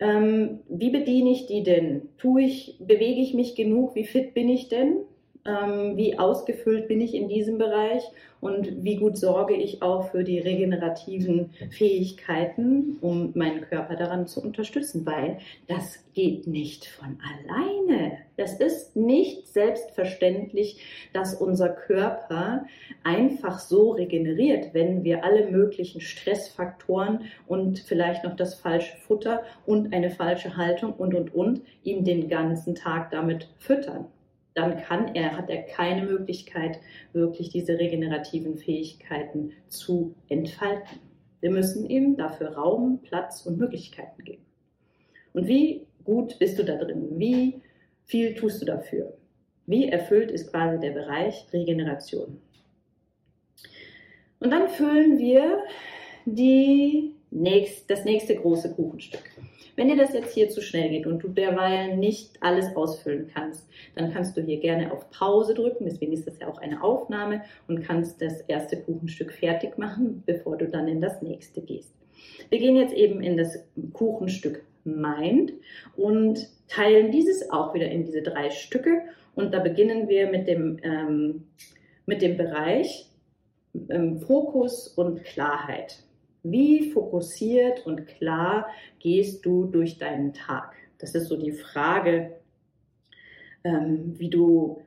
ähm, 0.01 0.61
wie 0.69 0.91
bediene 0.91 1.31
ich 1.31 1.47
die 1.47 1.63
denn? 1.63 2.09
Tue 2.19 2.43
ich, 2.43 2.77
bewege 2.81 3.21
ich 3.21 3.35
mich 3.35 3.55
genug? 3.55 3.95
Wie 3.95 4.05
fit 4.05 4.35
bin 4.35 4.49
ich 4.49 4.69
denn? 4.69 4.99
Ähm, 5.45 5.97
wie 5.97 6.19
ausgefüllt 6.19 6.89
bin 6.89 7.01
ich 7.01 7.15
in 7.15 7.29
diesem 7.29 7.59
Bereich? 7.59 8.03
Und 8.41 8.85
wie 8.85 8.97
gut 8.97 9.17
sorge 9.17 9.55
ich 9.55 9.83
auch 9.83 10.11
für 10.11 10.23
die 10.23 10.39
regenerativen 10.39 11.51
Fähigkeiten, 11.71 12.99
um 13.01 13.33
meinen 13.35 13.63
Körper 13.63 13.97
daran 13.97 14.29
zu 14.29 14.41
unterstützen? 14.41 15.05
Weil 15.05 15.39
das 15.67 16.05
geht 16.15 16.47
nicht 16.47 16.87
von 16.87 17.19
alleine. 17.21 18.19
Das 18.37 18.61
ist 18.61 18.95
nicht 18.95 19.49
selbstverständlich, 19.49 20.81
dass 21.13 21.35
unser 21.35 21.71
Körper 21.71 22.67
einfach 23.03 23.59
so 23.59 23.91
regeneriert, 23.91 24.73
wenn 24.73 25.03
wir 25.03 25.25
alle 25.25 25.51
möglichen 25.51 26.01
Stressfaktoren 26.01 27.23
und 27.49 27.81
vielleicht 27.81 28.23
noch 28.23 28.37
das 28.37 28.55
falsche 28.55 28.97
Futter 28.99 29.43
und 29.67 29.93
eine 29.93 30.11
falsche 30.11 30.57
Haltung 30.57 30.93
und, 30.93 31.15
und, 31.15 31.35
und 31.35 31.63
ihm 31.83 32.05
den 32.05 32.29
ganzen 32.29 32.77
Tag 32.77 33.11
damit 33.11 33.49
füttern. 33.59 34.07
Dann 34.59 34.77
kann 34.77 35.15
er, 35.15 35.37
hat 35.37 35.49
er 35.49 35.63
keine 35.63 36.05
Möglichkeit, 36.05 36.81
wirklich 37.13 37.49
diese 37.51 37.79
regenerativen 37.79 38.59
Fähigkeiten 38.59 39.53
zu 39.69 40.17
entfalten. 40.29 40.99
Wir 41.41 41.51
müssen 41.51 41.89
ihm 41.89 42.17
dafür 42.17 42.55
Raum, 42.55 43.01
Platz 43.03 43.47
und 43.47 43.59
Möglichkeiten 43.59 44.25
geben. 44.25 44.45
Und 45.33 45.47
wie 45.47 45.87
gut 46.03 46.39
bist 46.41 46.59
du 46.59 46.65
da 46.65 46.75
drin? 46.75 47.07
Wie 47.19 47.63
viel 48.05 48.35
tust 48.35 48.61
du 48.61 48.67
dafür? 48.67 49.17
Wie 49.67 49.89
erfüllt 49.89 50.33
ist 50.33 50.51
quasi 50.51 50.81
der 50.81 50.91
Bereich 50.91 51.47
Regeneration? 51.53 52.41
Und 54.41 54.51
dann 54.51 54.69
füllen 54.69 55.19
wir 55.19 55.63
die 56.25 57.15
nächst, 57.31 57.89
das 57.89 58.05
nächste 58.05 58.35
große 58.35 58.75
Kuchenstück. 58.75 59.23
Wenn 59.79 59.87
dir 59.87 59.97
das 59.97 60.13
jetzt 60.13 60.35
hier 60.35 60.49
zu 60.49 60.61
schnell 60.61 60.89
geht 60.89 61.07
und 61.07 61.23
du 61.23 61.29
derweil 61.29 61.97
nicht 61.97 62.43
alles 62.43 62.75
ausfüllen 62.75 63.31
kannst, 63.33 63.65
dann 63.95 64.13
kannst 64.13 64.37
du 64.37 64.43
hier 64.43 64.59
gerne 64.59 64.91
auf 64.91 65.09
Pause 65.13 65.55
drücken. 65.55 65.85
Deswegen 65.85 66.13
ist 66.13 66.27
das 66.27 66.41
ja 66.41 66.49
auch 66.49 66.59
eine 66.59 66.83
Aufnahme 66.83 67.43
und 67.69 67.85
kannst 67.85 68.21
das 68.21 68.41
erste 68.49 68.77
Kuchenstück 68.83 69.33
fertig 69.33 69.79
machen, 69.79 70.25
bevor 70.27 70.57
du 70.57 70.67
dann 70.67 70.89
in 70.89 71.01
das 71.01 71.23
nächste 71.23 71.61
gehst. 71.61 71.95
Wir 72.51 72.59
gehen 72.59 72.75
jetzt 72.75 72.93
eben 72.93 73.21
in 73.21 73.37
das 73.37 73.57
Kuchenstück 73.93 74.65
Mind 74.83 75.53
und 75.97 76.49
teilen 76.67 77.13
dieses 77.13 77.49
auch 77.49 77.73
wieder 77.73 77.89
in 77.89 78.05
diese 78.05 78.23
drei 78.23 78.51
Stücke. 78.51 79.03
Und 79.37 79.55
da 79.55 79.61
beginnen 79.61 80.09
wir 80.09 80.29
mit 80.29 80.49
dem, 80.49 80.81
ähm, 80.83 81.45
mit 82.05 82.21
dem 82.21 82.37
Bereich 82.37 83.13
ähm, 83.91 84.19
Fokus 84.19 84.89
und 84.89 85.23
Klarheit. 85.23 86.03
Wie 86.43 86.91
fokussiert 86.91 87.87
und 87.87 88.07
klar 88.07 88.67
gehst 89.01 89.45
du 89.45 89.65
durch 89.67 89.99
deinen 89.99 90.33
Tag? 90.33 90.75
Das 90.99 91.15
ist 91.15 91.29
so 91.29 91.37
die 91.37 91.53
Frage, 91.53 92.39
ähm, 93.65 94.15
wie 94.19 94.31
du, 94.31 94.83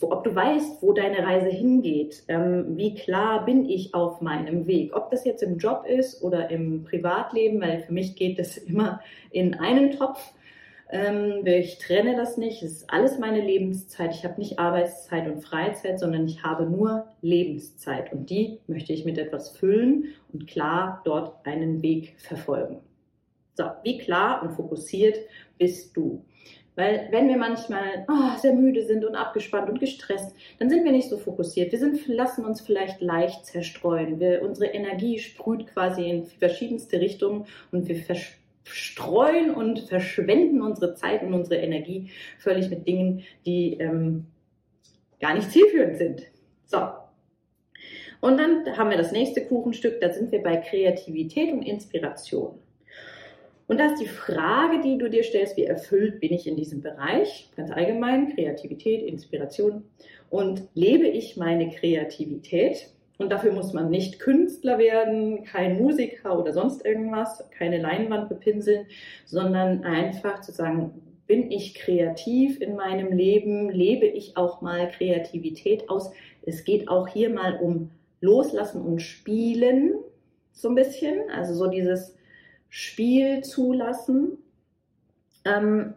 ob 0.00 0.24
du 0.24 0.34
weißt, 0.34 0.82
wo 0.82 0.92
deine 0.92 1.24
Reise 1.24 1.48
hingeht. 1.48 2.24
Ähm, 2.28 2.76
wie 2.76 2.94
klar 2.94 3.44
bin 3.44 3.68
ich 3.68 3.94
auf 3.94 4.20
meinem 4.20 4.66
Weg? 4.66 4.96
Ob 4.96 5.10
das 5.10 5.24
jetzt 5.24 5.42
im 5.42 5.58
Job 5.58 5.84
ist 5.86 6.22
oder 6.22 6.50
im 6.50 6.84
Privatleben, 6.84 7.60
weil 7.60 7.80
für 7.80 7.92
mich 7.92 8.16
geht 8.16 8.38
das 8.38 8.56
immer 8.56 9.00
in 9.30 9.54
einen 9.54 9.92
Topf. 9.92 10.32
Ähm, 10.90 11.46
ich 11.46 11.78
trenne 11.78 12.16
das 12.16 12.36
nicht. 12.36 12.62
Es 12.62 12.72
ist 12.72 12.90
alles 12.90 13.18
meine 13.18 13.40
Lebenszeit. 13.40 14.14
Ich 14.14 14.24
habe 14.24 14.40
nicht 14.40 14.58
Arbeitszeit 14.58 15.26
und 15.30 15.42
Freizeit, 15.42 16.00
sondern 16.00 16.26
ich 16.26 16.42
habe 16.42 16.64
nur 16.64 17.06
Lebenszeit. 17.20 18.12
Und 18.12 18.30
die 18.30 18.60
möchte 18.66 18.92
ich 18.92 19.04
mit 19.04 19.18
etwas 19.18 19.50
füllen 19.50 20.14
und 20.32 20.46
klar 20.46 21.02
dort 21.04 21.46
einen 21.46 21.82
Weg 21.82 22.14
verfolgen. 22.18 22.80
So, 23.54 23.64
wie 23.82 23.98
klar 23.98 24.42
und 24.42 24.52
fokussiert 24.52 25.18
bist 25.58 25.96
du? 25.96 26.24
Weil 26.76 27.08
wenn 27.10 27.28
wir 27.28 27.36
manchmal 27.36 28.06
oh, 28.08 28.38
sehr 28.38 28.54
müde 28.54 28.86
sind 28.86 29.04
und 29.04 29.16
abgespannt 29.16 29.68
und 29.68 29.80
gestresst, 29.80 30.32
dann 30.60 30.70
sind 30.70 30.84
wir 30.84 30.92
nicht 30.92 31.08
so 31.08 31.18
fokussiert. 31.18 31.72
Wir 31.72 31.78
sind, 31.80 32.06
lassen 32.06 32.44
uns 32.44 32.60
vielleicht 32.60 33.00
leicht 33.00 33.44
zerstreuen. 33.46 34.20
Wir, 34.20 34.42
unsere 34.42 34.70
Energie 34.70 35.18
sprüht 35.18 35.66
quasi 35.66 36.08
in 36.08 36.24
verschiedenste 36.26 37.00
Richtungen 37.00 37.46
und 37.72 37.88
wir 37.88 37.96
verspüren 37.96 38.37
streuen 38.68 39.50
und 39.54 39.80
verschwenden 39.80 40.62
unsere 40.62 40.94
Zeit 40.94 41.22
und 41.22 41.34
unsere 41.34 41.60
Energie 41.60 42.10
völlig 42.38 42.70
mit 42.70 42.86
Dingen, 42.86 43.24
die 43.46 43.74
ähm, 43.74 44.26
gar 45.20 45.34
nicht 45.34 45.50
zielführend 45.50 45.96
sind. 45.96 46.22
So. 46.64 46.78
Und 48.20 48.38
dann 48.38 48.76
haben 48.76 48.90
wir 48.90 48.96
das 48.96 49.12
nächste 49.12 49.44
Kuchenstück, 49.44 50.00
da 50.00 50.10
sind 50.10 50.32
wir 50.32 50.42
bei 50.42 50.56
Kreativität 50.56 51.52
und 51.52 51.62
Inspiration. 51.62 52.58
Und 53.68 53.78
da 53.78 53.92
ist 53.92 54.00
die 54.00 54.08
Frage, 54.08 54.80
die 54.80 54.96
du 54.96 55.10
dir 55.10 55.22
stellst, 55.22 55.56
wie 55.58 55.64
erfüllt 55.64 56.20
bin 56.20 56.32
ich 56.32 56.46
in 56.46 56.56
diesem 56.56 56.80
Bereich? 56.80 57.50
Ganz 57.54 57.70
allgemein, 57.70 58.34
Kreativität, 58.34 59.02
Inspiration. 59.02 59.84
Und 60.30 60.62
lebe 60.74 61.06
ich 61.06 61.36
meine 61.36 61.70
Kreativität? 61.70 62.88
Und 63.18 63.30
dafür 63.30 63.52
muss 63.52 63.72
man 63.72 63.90
nicht 63.90 64.20
Künstler 64.20 64.78
werden, 64.78 65.44
kein 65.44 65.76
Musiker 65.76 66.38
oder 66.38 66.52
sonst 66.52 66.84
irgendwas, 66.84 67.44
keine 67.50 67.78
Leinwand 67.78 68.28
bepinseln, 68.28 68.86
sondern 69.26 69.82
einfach 69.82 70.40
zu 70.40 70.52
sagen, 70.52 71.02
bin 71.26 71.50
ich 71.50 71.74
kreativ 71.74 72.60
in 72.60 72.76
meinem 72.76 73.12
Leben, 73.12 73.70
lebe 73.70 74.06
ich 74.06 74.36
auch 74.36 74.62
mal 74.62 74.88
Kreativität 74.90 75.90
aus. 75.90 76.12
Es 76.42 76.64
geht 76.64 76.88
auch 76.88 77.08
hier 77.08 77.28
mal 77.30 77.58
um 77.60 77.90
Loslassen 78.20 78.80
und 78.82 79.00
Spielen, 79.00 79.94
so 80.52 80.68
ein 80.68 80.74
bisschen, 80.76 81.28
also 81.30 81.54
so 81.54 81.66
dieses 81.66 82.16
Spiel 82.68 83.42
zulassen. 83.42 84.38
Ähm, 85.44 85.94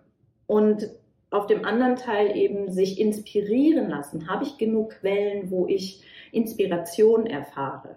und 0.48 0.89
auf 1.32 1.48
dem 1.48 1.65
anderen 1.65 1.96
Teil 1.96 2.38
eben 2.38 2.72
sich 2.72 3.00
inspirieren 3.00 3.89
lassen. 3.89 4.30
Habe 4.30 4.44
ich 4.44 4.58
genug 4.58 4.91
Quellen, 5.00 5.50
wo 5.50 5.65
ich 5.65 6.04
Inspiration 6.32 7.26
erfahre? 7.26 7.96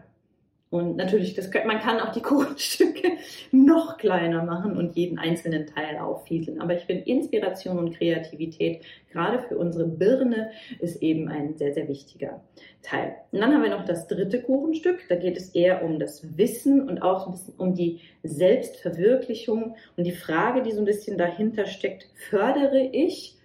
Und 0.74 0.96
natürlich, 0.96 1.34
das, 1.34 1.48
man 1.66 1.78
kann 1.78 2.00
auch 2.00 2.10
die 2.10 2.20
Kuchenstücke 2.30 3.12
noch 3.52 3.96
kleiner 3.96 4.42
machen 4.42 4.76
und 4.76 4.96
jeden 4.96 5.20
einzelnen 5.20 5.68
Teil 5.68 5.98
auffieseln. 5.98 6.60
Aber 6.60 6.74
ich 6.74 6.82
finde, 6.82 7.04
Inspiration 7.04 7.78
und 7.78 7.96
Kreativität, 7.96 8.82
gerade 9.12 9.38
für 9.38 9.56
unsere 9.56 9.86
Birne, 9.86 10.50
ist 10.80 11.00
eben 11.00 11.28
ein 11.28 11.56
sehr, 11.56 11.74
sehr 11.74 11.86
wichtiger 11.86 12.40
Teil. 12.82 13.14
Und 13.30 13.40
dann 13.40 13.54
haben 13.54 13.62
wir 13.62 13.70
noch 13.70 13.84
das 13.84 14.08
dritte 14.08 14.42
Kuchenstück. 14.42 14.98
Da 15.08 15.14
geht 15.14 15.36
es 15.36 15.54
eher 15.54 15.84
um 15.84 16.00
das 16.00 16.36
Wissen 16.36 16.88
und 16.88 17.02
auch 17.02 17.26
ein 17.26 17.32
bisschen 17.34 17.54
um 17.56 17.76
die 17.76 18.00
Selbstverwirklichung 18.24 19.76
und 19.96 20.04
die 20.04 20.10
Frage, 20.10 20.62
die 20.62 20.72
so 20.72 20.80
ein 20.80 20.86
bisschen 20.86 21.16
dahinter 21.16 21.66
steckt, 21.66 22.08
fördere 22.30 22.80
ich 22.80 23.38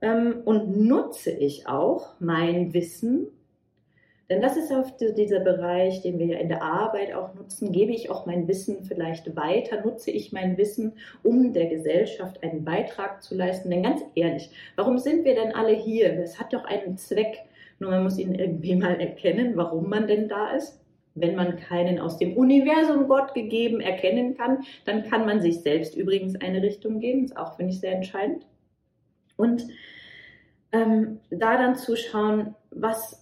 ähm, 0.00 0.42
und 0.44 0.84
nutze 0.84 1.30
ich 1.30 1.68
auch 1.68 2.14
mein 2.18 2.74
Wissen 2.74 3.28
denn 4.32 4.40
das 4.40 4.56
ist 4.56 4.72
oft 4.72 4.98
dieser 4.98 5.40
Bereich, 5.40 6.00
den 6.00 6.18
wir 6.18 6.24
ja 6.24 6.38
in 6.38 6.48
der 6.48 6.62
Arbeit 6.62 7.12
auch 7.12 7.34
nutzen. 7.34 7.70
Gebe 7.70 7.92
ich 7.92 8.08
auch 8.08 8.24
mein 8.24 8.48
Wissen 8.48 8.82
vielleicht 8.82 9.36
weiter? 9.36 9.84
Nutze 9.84 10.10
ich 10.10 10.32
mein 10.32 10.56
Wissen, 10.56 10.94
um 11.22 11.52
der 11.52 11.66
Gesellschaft 11.66 12.42
einen 12.42 12.64
Beitrag 12.64 13.22
zu 13.22 13.34
leisten? 13.34 13.68
Denn 13.68 13.82
ganz 13.82 14.00
ehrlich, 14.14 14.50
warum 14.74 14.98
sind 14.98 15.26
wir 15.26 15.34
denn 15.34 15.54
alle 15.54 15.74
hier? 15.74 16.18
Es 16.18 16.40
hat 16.40 16.54
doch 16.54 16.64
einen 16.64 16.96
Zweck. 16.96 17.40
Nur 17.78 17.90
man 17.90 18.04
muss 18.04 18.18
ihn 18.18 18.34
irgendwie 18.34 18.74
mal 18.74 18.98
erkennen, 18.98 19.52
warum 19.54 19.90
man 19.90 20.06
denn 20.06 20.30
da 20.30 20.52
ist. 20.52 20.80
Wenn 21.14 21.36
man 21.36 21.56
keinen 21.56 21.98
aus 21.98 22.16
dem 22.16 22.34
Universum 22.34 23.08
Gott 23.08 23.34
gegeben 23.34 23.82
erkennen 23.82 24.34
kann, 24.34 24.64
dann 24.86 25.02
kann 25.10 25.26
man 25.26 25.42
sich 25.42 25.60
selbst 25.60 25.94
übrigens 25.94 26.40
eine 26.40 26.62
Richtung 26.62 27.00
geben. 27.00 27.24
Das 27.24 27.32
ist 27.32 27.36
auch, 27.36 27.56
finde 27.56 27.74
ich, 27.74 27.80
sehr 27.80 27.92
entscheidend. 27.92 28.46
Und 29.36 29.66
ähm, 30.72 31.20
da 31.28 31.58
dann 31.58 31.76
zu 31.76 31.96
schauen, 31.96 32.54
was 32.70 33.21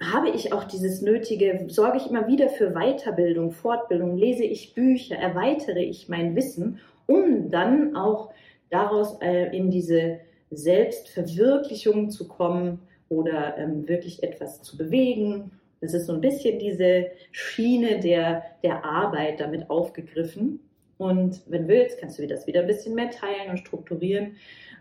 habe 0.00 0.30
ich 0.30 0.52
auch 0.52 0.64
dieses 0.64 1.02
nötige, 1.02 1.66
sorge 1.68 1.98
ich 1.98 2.08
immer 2.08 2.26
wieder 2.26 2.48
für 2.48 2.72
Weiterbildung, 2.72 3.52
Fortbildung, 3.52 4.16
lese 4.16 4.44
ich 4.44 4.74
Bücher, 4.74 5.16
erweitere 5.16 5.82
ich 5.82 6.08
mein 6.08 6.34
Wissen, 6.34 6.80
um 7.06 7.50
dann 7.50 7.96
auch 7.96 8.30
daraus 8.70 9.20
äh, 9.20 9.56
in 9.56 9.70
diese 9.70 10.20
Selbstverwirklichung 10.50 12.10
zu 12.10 12.28
kommen 12.28 12.80
oder 13.08 13.56
ähm, 13.58 13.88
wirklich 13.88 14.22
etwas 14.22 14.62
zu 14.62 14.76
bewegen. 14.76 15.52
Das 15.80 15.94
ist 15.94 16.06
so 16.06 16.14
ein 16.14 16.20
bisschen 16.20 16.58
diese 16.58 17.06
Schiene 17.30 18.00
der, 18.00 18.42
der 18.62 18.84
Arbeit 18.84 19.40
damit 19.40 19.70
aufgegriffen. 19.70 20.60
Und 20.96 21.42
wenn 21.46 21.62
du 21.62 21.68
willst, 21.68 21.98
kannst 22.00 22.18
du 22.18 22.26
das 22.26 22.46
wieder 22.46 22.60
ein 22.60 22.66
bisschen 22.66 22.94
mehr 22.94 23.10
teilen 23.10 23.50
und 23.50 23.58
strukturieren. 23.58 24.36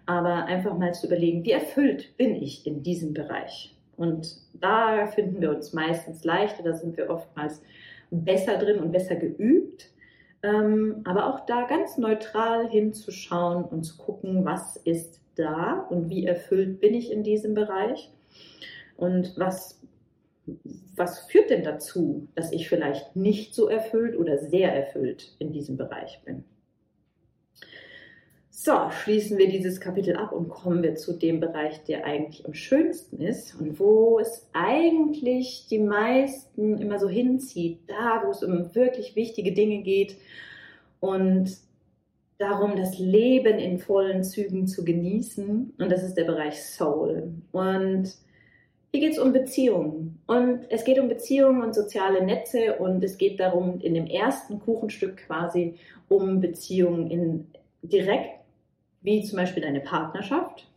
Aber 0.06 0.46
einfach 0.46 0.78
mal 0.78 0.94
zu 0.94 1.08
überlegen, 1.08 1.44
wie 1.44 1.52
erfüllt 1.52 2.16
bin 2.18 2.36
ich 2.36 2.66
in 2.68 2.84
diesem 2.84 3.14
Bereich? 3.14 3.73
Und 3.98 4.38
da 4.60 5.08
finden 5.08 5.42
wir 5.42 5.52
uns 5.52 5.74
meistens 5.74 6.24
leichter, 6.24 6.64
da 6.64 6.74
sind 6.74 6.98
wir 6.98 7.10
oftmals 7.10 7.62
besser 8.12 8.58
drin 8.58 8.80
und 8.80 8.92
besser 8.92 9.16
geübt. 9.16 9.90
Ähm, 10.44 11.02
aber 11.06 11.34
auch 11.34 11.46
da 11.46 11.64
ganz 11.64 11.98
neutral 11.98 12.70
hinzuschauen 12.70 13.64
und 13.64 13.84
zu 13.84 13.98
gucken, 13.98 14.44
was 14.44 14.76
ist 14.78 15.22
da 15.36 15.88
und 15.90 16.10
wie 16.10 16.26
erfüllt 16.26 16.80
bin 16.82 16.94
ich 16.94 17.12
in 17.12 17.24
diesem 17.24 17.54
Bereich 17.54 18.12
und 18.98 19.34
was, 19.38 19.82
was 20.96 21.20
führt 21.28 21.50
denn 21.50 21.64
dazu, 21.64 22.28
dass 22.36 22.52
ich 22.52 22.68
vielleicht 22.68 23.16
nicht 23.16 23.56
so 23.56 23.68
erfüllt 23.70 24.18
oder 24.18 24.38
sehr 24.38 24.74
erfüllt 24.74 25.34
in 25.40 25.54
diesem 25.54 25.78
Bereich 25.78 26.22
bin. 26.26 26.44
So, 28.66 28.90
schließen 29.04 29.38
wir 29.38 29.50
dieses 29.50 29.82
Kapitel 29.82 30.16
ab 30.16 30.32
und 30.32 30.48
kommen 30.48 30.84
wir 30.84 30.96
zu 30.96 31.12
dem 31.12 31.42
Bereich, 31.42 31.84
der 31.84 32.06
eigentlich 32.06 32.46
am 32.46 32.54
schönsten 32.54 33.20
ist 33.20 33.60
und 33.60 33.78
wo 33.78 34.20
es 34.20 34.48
eigentlich 34.54 35.68
die 35.70 35.80
meisten 35.80 36.78
immer 36.78 36.98
so 36.98 37.10
hinzieht, 37.10 37.80
da 37.88 38.24
wo 38.26 38.32
es 38.32 38.42
um 38.42 38.74
wirklich 38.74 39.18
wichtige 39.18 39.52
Dinge 39.52 39.82
geht 39.82 40.16
und 41.02 41.58
darum, 42.38 42.78
das 42.78 42.98
Leben 43.00 43.60
in 43.60 43.80
vollen 43.80 44.24
Zügen 44.24 44.66
zu 44.66 44.86
genießen. 44.86 45.74
Und 45.78 45.92
das 45.92 46.02
ist 46.02 46.14
der 46.14 46.24
Bereich 46.24 46.64
Soul. 46.64 47.34
Und 47.52 48.16
hier 48.94 49.02
geht 49.02 49.12
es 49.12 49.20
um 49.20 49.34
Beziehungen. 49.34 50.22
Und 50.26 50.68
es 50.70 50.86
geht 50.86 51.00
um 51.00 51.10
Beziehungen 51.10 51.64
und 51.64 51.76
soziale 51.76 52.24
Netze. 52.24 52.78
Und 52.80 53.04
es 53.04 53.18
geht 53.18 53.42
darum, 53.42 53.82
in 53.82 53.94
dem 53.94 54.08
ersten 54.08 54.62
Kuchenstück 54.62 55.18
quasi 55.18 55.76
um 56.08 56.40
Beziehungen 56.40 57.12
in 57.12 57.48
direkt 57.82 58.43
wie 59.04 59.24
zum 59.24 59.38
Beispiel 59.38 59.62
deine 59.62 59.82
Partnerschaft, 59.82 60.68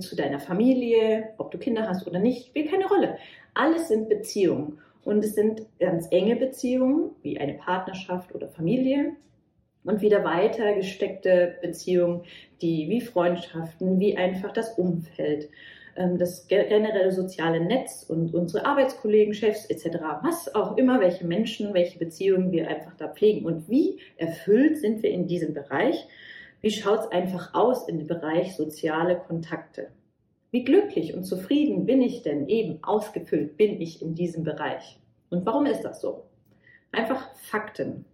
zu 0.00 0.16
deiner 0.16 0.40
Familie, 0.40 1.30
ob 1.38 1.50
du 1.50 1.58
Kinder 1.58 1.88
hast 1.88 2.06
oder 2.06 2.18
nicht, 2.18 2.46
spielt 2.46 2.70
keine 2.70 2.86
Rolle. 2.86 3.18
Alles 3.54 3.88
sind 3.88 4.08
Beziehungen. 4.08 4.78
Und 5.04 5.24
es 5.24 5.34
sind 5.34 5.62
ganz 5.78 6.08
enge 6.10 6.34
Beziehungen, 6.34 7.10
wie 7.22 7.38
eine 7.38 7.54
Partnerschaft 7.54 8.34
oder 8.34 8.48
Familie. 8.48 9.12
Und 9.84 10.00
wieder 10.00 10.24
weiter 10.24 10.74
gesteckte 10.74 11.56
Beziehungen, 11.62 12.22
die 12.60 12.88
wie 12.88 13.00
Freundschaften, 13.00 14.00
wie 14.00 14.16
einfach 14.16 14.52
das 14.52 14.76
Umfeld, 14.76 15.48
ähm, 15.96 16.18
das 16.18 16.48
generelle 16.48 17.12
soziale 17.12 17.60
Netz 17.60 18.04
und 18.08 18.34
unsere 18.34 18.66
Arbeitskollegen, 18.66 19.32
Chefs 19.32 19.66
etc., 19.66 19.98
was 20.22 20.52
auch 20.56 20.76
immer, 20.76 21.00
welche 21.00 21.24
Menschen, 21.24 21.72
welche 21.72 22.00
Beziehungen 22.00 22.50
wir 22.50 22.66
einfach 22.66 22.96
da 22.96 23.06
pflegen 23.06 23.46
und 23.46 23.70
wie 23.70 24.00
erfüllt 24.16 24.78
sind 24.78 25.04
wir 25.04 25.10
in 25.10 25.28
diesem 25.28 25.54
Bereich, 25.54 26.08
wie 26.60 26.70
schaut 26.70 27.00
es 27.00 27.12
einfach 27.12 27.54
aus 27.54 27.88
in 27.88 27.98
dem 27.98 28.06
Bereich 28.06 28.56
soziale 28.56 29.16
Kontakte. 29.18 29.88
Wie 30.50 30.64
glücklich 30.64 31.14
und 31.14 31.24
zufrieden 31.24 31.86
bin 31.86 32.00
ich 32.00 32.22
denn 32.22 32.48
eben 32.48 32.82
ausgefüllt 32.82 33.56
bin 33.56 33.80
ich 33.80 34.00
in 34.00 34.14
diesem 34.14 34.44
Bereich? 34.44 34.98
Und 35.30 35.44
warum 35.44 35.66
ist 35.66 35.82
das 35.82 36.00
so? 36.00 36.24
Einfach 36.92 37.34
Fakten. 37.34 38.04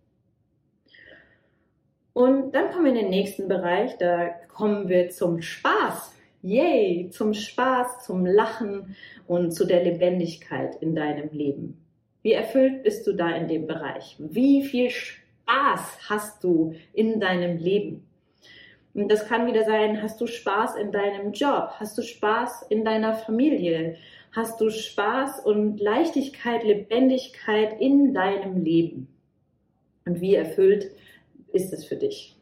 Und 2.14 2.52
dann 2.52 2.70
kommen 2.70 2.86
wir 2.86 2.92
in 2.92 2.98
den 2.98 3.10
nächsten 3.10 3.48
Bereich, 3.48 3.96
da 3.98 4.28
kommen 4.48 4.88
wir 4.88 5.10
zum 5.10 5.40
Spaß. 5.40 6.14
Yay, 6.42 7.08
zum 7.10 7.34
Spaß, 7.34 8.04
zum 8.04 8.26
Lachen 8.26 8.96
und 9.28 9.52
zu 9.52 9.64
der 9.64 9.84
Lebendigkeit 9.84 10.74
in 10.82 10.94
deinem 10.96 11.30
Leben. 11.30 11.80
Wie 12.22 12.32
erfüllt 12.32 12.82
bist 12.82 13.06
du 13.06 13.12
da 13.12 13.30
in 13.30 13.48
dem 13.48 13.66
Bereich? 13.66 14.16
Wie 14.18 14.62
viel 14.62 14.90
Spaß 14.90 16.10
hast 16.10 16.42
du 16.42 16.74
in 16.92 17.20
deinem 17.20 17.58
Leben? 17.58 18.04
Das 18.94 19.26
kann 19.26 19.46
wieder 19.46 19.64
sein, 19.64 20.02
hast 20.02 20.20
du 20.20 20.26
Spaß 20.26 20.76
in 20.76 20.92
deinem 20.92 21.32
Job? 21.32 21.70
Hast 21.78 21.96
du 21.96 22.02
Spaß 22.02 22.66
in 22.68 22.84
deiner 22.84 23.14
Familie? 23.14 23.96
Hast 24.32 24.60
du 24.60 24.68
Spaß 24.68 25.40
und 25.40 25.80
Leichtigkeit, 25.80 26.62
Lebendigkeit 26.62 27.80
in 27.80 28.12
deinem 28.12 28.62
Leben? 28.62 29.08
Und 30.04 30.20
wie 30.20 30.34
erfüllt 30.34 30.90
ist 31.52 31.72
es 31.72 31.86
für 31.86 31.96
dich? 31.96 32.36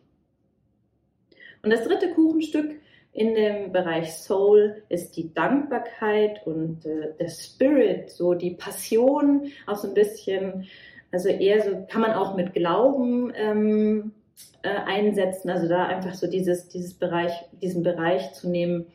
Und 1.62 1.70
das 1.70 1.84
dritte 1.84 2.10
Kuchenstück 2.14 2.80
in 3.12 3.34
dem 3.34 3.72
Bereich 3.72 4.12
Soul 4.12 4.82
ist 4.88 5.16
die 5.16 5.32
Dankbarkeit 5.34 6.46
und 6.46 6.86
äh, 6.86 7.14
der 7.18 7.28
Spirit, 7.28 8.10
so 8.10 8.34
die 8.34 8.52
Passion, 8.52 9.50
auch 9.66 9.76
so 9.76 9.88
ein 9.88 9.94
bisschen, 9.94 10.66
also 11.10 11.28
eher 11.28 11.62
so 11.62 11.86
kann 11.88 12.02
man 12.02 12.12
auch 12.12 12.36
mit 12.36 12.54
Glauben 12.54 13.32
ähm, 13.34 14.12
äh, 14.62 14.68
einsetzen, 14.68 15.50
also 15.50 15.68
da 15.68 15.86
einfach 15.86 16.14
so 16.14 16.26
dieses, 16.26 16.68
dieses 16.68 16.94
Bereich, 16.94 17.32
diesen 17.62 17.82
Bereich 17.82 18.32
zu 18.32 18.48
nehmen, 18.50 18.86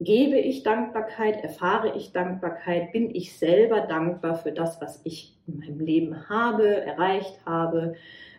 gebe 0.00 0.38
ich 0.38 0.62
Dankbarkeit, 0.62 1.42
erfahre 1.42 1.96
ich 1.96 2.12
Dankbarkeit, 2.12 2.92
bin 2.92 3.14
ich 3.14 3.36
selber 3.38 3.82
dankbar 3.82 4.36
für 4.36 4.52
das, 4.52 4.80
was 4.80 5.00
ich 5.04 5.36
in 5.46 5.58
meinem 5.58 5.80
Leben 5.80 6.28
habe, 6.28 6.66
erreicht 6.66 7.40
habe, 7.46 7.94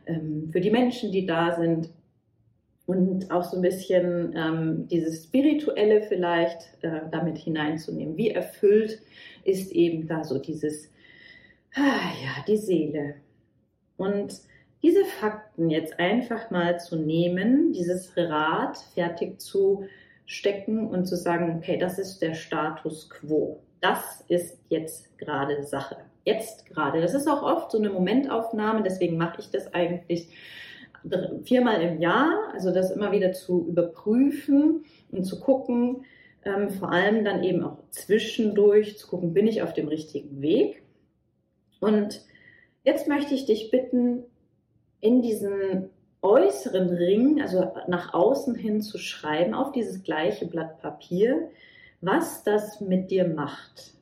ähm, 0.06 0.50
für 0.52 0.62
die 0.62 0.72
Menschen, 0.72 1.12
die 1.12 1.26
da 1.26 1.56
sind? 1.56 1.90
Und 2.86 3.32
auch 3.32 3.44
so 3.44 3.56
ein 3.56 3.62
bisschen 3.62 4.34
ähm, 4.36 4.88
dieses 4.90 5.24
Spirituelle 5.24 6.02
vielleicht 6.02 6.70
äh, 6.82 7.02
damit 7.12 7.38
hineinzunehmen. 7.38 8.18
Wie 8.18 8.32
erfüllt 8.32 9.00
ist 9.46 9.72
eben 9.72 10.06
da 10.08 10.26
so 10.26 10.38
dieses, 10.38 10.90
ah, 11.76 12.12
ja, 12.22 12.44
die 12.46 12.58
Seele. 12.58 13.16
Und 13.96 14.34
diese 14.84 15.06
Fakten 15.06 15.70
jetzt 15.70 15.98
einfach 16.00 16.52
mal 16.52 16.80
zu 16.80 16.98
nehmen, 16.98 17.72
dieses 17.72 18.16
Rad 18.18 18.78
fertig 18.94 19.40
zu 19.40 19.86
stecken 20.26 20.88
und 20.88 21.06
zu 21.06 21.16
sagen, 21.16 21.56
okay, 21.58 21.78
das 21.78 21.98
ist 21.98 22.22
der 22.22 22.34
Status 22.34 23.10
quo. 23.10 23.62
Das 23.80 24.24
ist 24.28 24.60
jetzt 24.70 25.18
gerade 25.18 25.64
Sache. 25.64 25.98
Jetzt 26.26 26.66
gerade. 26.66 27.02
Das 27.02 27.14
ist 27.14 27.28
auch 27.28 27.44
oft 27.44 27.72
so 27.72 27.78
eine 27.78 27.90
Momentaufnahme, 27.90 28.84
deswegen 28.84 29.18
mache 29.18 29.40
ich 29.40 29.52
das 29.52 29.74
eigentlich 29.74 30.30
viermal 31.44 31.82
im 31.82 32.00
Jahr, 32.00 32.52
also 32.54 32.74
das 32.74 32.92
immer 32.92 33.12
wieder 33.12 33.34
zu 33.34 33.66
überprüfen 33.68 34.86
und 35.12 35.26
zu 35.26 35.40
gucken, 35.40 36.06
ähm, 36.46 36.70
vor 36.70 36.92
allem 36.92 37.26
dann 37.26 37.44
eben 37.44 37.64
auch 37.64 37.78
zwischendurch 37.90 38.98
zu 38.98 39.08
gucken, 39.08 39.34
bin 39.34 39.48
ich 39.48 39.62
auf 39.62 39.74
dem 39.74 39.88
richtigen 39.88 40.42
Weg. 40.42 40.84
Und 41.80 42.22
jetzt 42.84 43.08
möchte 43.08 43.34
ich 43.34 43.46
dich 43.46 43.70
bitten, 43.72 44.24
in 45.04 45.22
diesen 45.22 45.90
äußeren 46.22 46.90
Ring, 46.90 47.42
also 47.42 47.74
nach 47.88 48.14
außen 48.14 48.56
hin 48.56 48.82
zu 48.82 48.98
schreiben, 48.98 49.54
auf 49.54 49.74
dieses 49.74 50.04
gleiche 50.04 50.46
Blatt 50.48 50.82
Papier, 50.82 51.50
was 52.00 52.44
das 52.44 52.80
mit 52.80 53.12
dir 53.12 53.28
macht. 53.28 53.94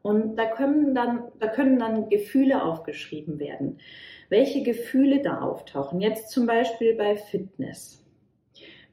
Und 0.00 0.36
da 0.36 0.46
können 0.46 0.94
dann, 0.94 1.24
da 1.38 1.48
können 1.48 1.78
dann 1.78 2.08
Gefühle 2.08 2.64
aufgeschrieben 2.64 3.38
werden. 3.38 3.78
Welche 4.30 4.62
Gefühle 4.62 5.20
da 5.20 5.40
auftauchen. 5.40 6.00
Jetzt 6.00 6.30
zum 6.30 6.46
Beispiel 6.46 6.94
bei 6.94 7.16
Fitness. 7.16 8.02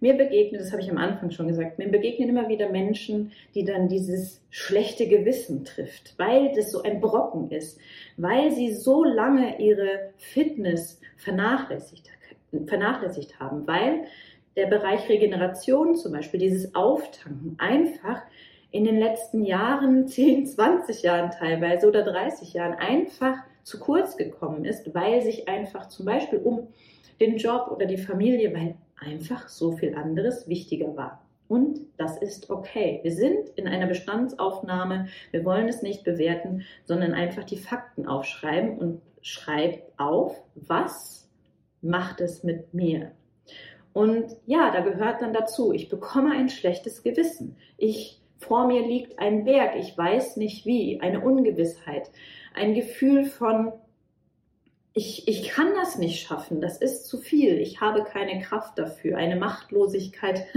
Mir 0.04 0.18
begegnet, 0.18 0.60
das 0.60 0.74
habe 0.74 0.82
ich 0.82 0.92
am 0.92 0.98
Anfang 0.98 1.32
schon 1.32 1.48
gesagt, 1.48 1.80
mir 1.80 1.88
begegnen 1.88 2.28
immer 2.28 2.50
wieder 2.50 2.68
Menschen, 2.68 3.32
die 3.56 3.64
dann 3.64 3.88
dieses 3.88 4.42
schlechte 4.50 5.08
Gewissen 5.08 5.64
trifft, 5.64 6.16
weil 6.20 6.52
das 6.54 6.74
so 6.74 6.82
ein 6.82 7.00
Brocken 7.00 7.50
ist, 7.52 7.80
weil 8.18 8.52
sie 8.52 8.74
so 8.74 9.06
lange 9.06 9.62
ihre 9.62 10.10
Fitness 10.18 11.00
vernachlässigt, 11.16 12.10
vernachlässigt 12.66 13.40
haben, 13.40 13.66
weil 13.66 14.04
der 14.58 14.66
Bereich 14.66 15.08
Regeneration 15.08 15.96
zum 15.96 16.12
Beispiel, 16.12 16.42
dieses 16.42 16.76
Auftanken 16.76 17.56
einfach 17.58 18.24
in 18.72 18.84
den 18.84 19.00
letzten 19.00 19.46
Jahren, 19.46 20.06
10, 20.10 20.48
20 20.48 21.02
Jahren 21.04 21.32
teilweise 21.32 21.88
oder 21.88 22.04
30 22.04 22.52
Jahren 22.52 22.74
einfach 22.74 23.38
zu 23.64 23.80
kurz 23.80 24.18
gekommen 24.18 24.66
ist, 24.66 24.94
weil 24.94 25.22
sich 25.22 25.48
einfach 25.48 25.88
zum 25.88 26.06
Beispiel 26.06 26.40
um 26.40 26.68
den 27.22 27.38
Job 27.38 27.70
oder 27.72 27.86
die 27.86 27.96
Familie, 27.96 28.54
weil 28.54 28.76
einfach 29.00 29.48
so 29.48 29.74
viel 29.74 29.96
anderes 29.96 30.48
wichtiger 30.48 30.96
war. 30.96 31.24
Und 31.48 31.82
das 31.98 32.18
ist 32.18 32.50
okay. 32.50 33.00
Wir 33.04 33.12
sind 33.12 33.50
in 33.56 33.68
einer 33.68 33.88
Bestandsaufnahme. 33.88 35.08
Wir 35.32 35.46
wollen 35.46 35.68
es 35.68 35.82
nicht 35.82 36.04
bewerten, 36.04 36.64
sondern 36.84 37.14
einfach 37.14 37.44
die 37.44 37.58
Fakten 37.58 38.08
aufschreiben 38.08 38.78
und 38.78 39.02
schreib 39.22 39.84
auf, 39.98 40.42
was 40.56 41.30
macht 41.82 42.22
es 42.22 42.44
mit 42.44 42.74
mir? 42.74 43.12
Und 43.94 44.36
ja, 44.48 44.72
da 44.72 44.80
gehört 44.80 45.22
dann 45.22 45.34
dazu, 45.34 45.72
ich 45.72 45.90
bekomme 45.90 46.32
ein 46.32 46.50
schlechtes 46.50 47.04
Gewissen. 47.04 47.56
Ich, 47.78 48.20
vor 48.40 48.66
mir 48.66 48.86
liegt 48.86 49.20
ein 49.20 49.44
Berg, 49.44 49.76
ich 49.76 49.96
weiß 49.96 50.38
nicht 50.38 50.66
wie, 50.66 51.00
eine 51.02 51.22
Ungewissheit, 51.22 52.10
ein 52.56 52.74
Gefühl 52.74 53.26
von, 53.26 53.72
ich, 54.94 55.28
ich 55.28 55.50
kann 55.50 55.74
das 55.76 55.98
nicht 55.98 56.26
schaffen, 56.26 56.62
das 56.62 56.78
ist 56.78 57.08
zu 57.08 57.18
viel, 57.18 57.60
ich 57.60 57.82
habe 57.82 58.04
keine 58.04 58.42
Kraft 58.42 58.78
dafür, 58.78 59.18
eine 59.18 59.36
Machtlosigkeit. 59.36 60.46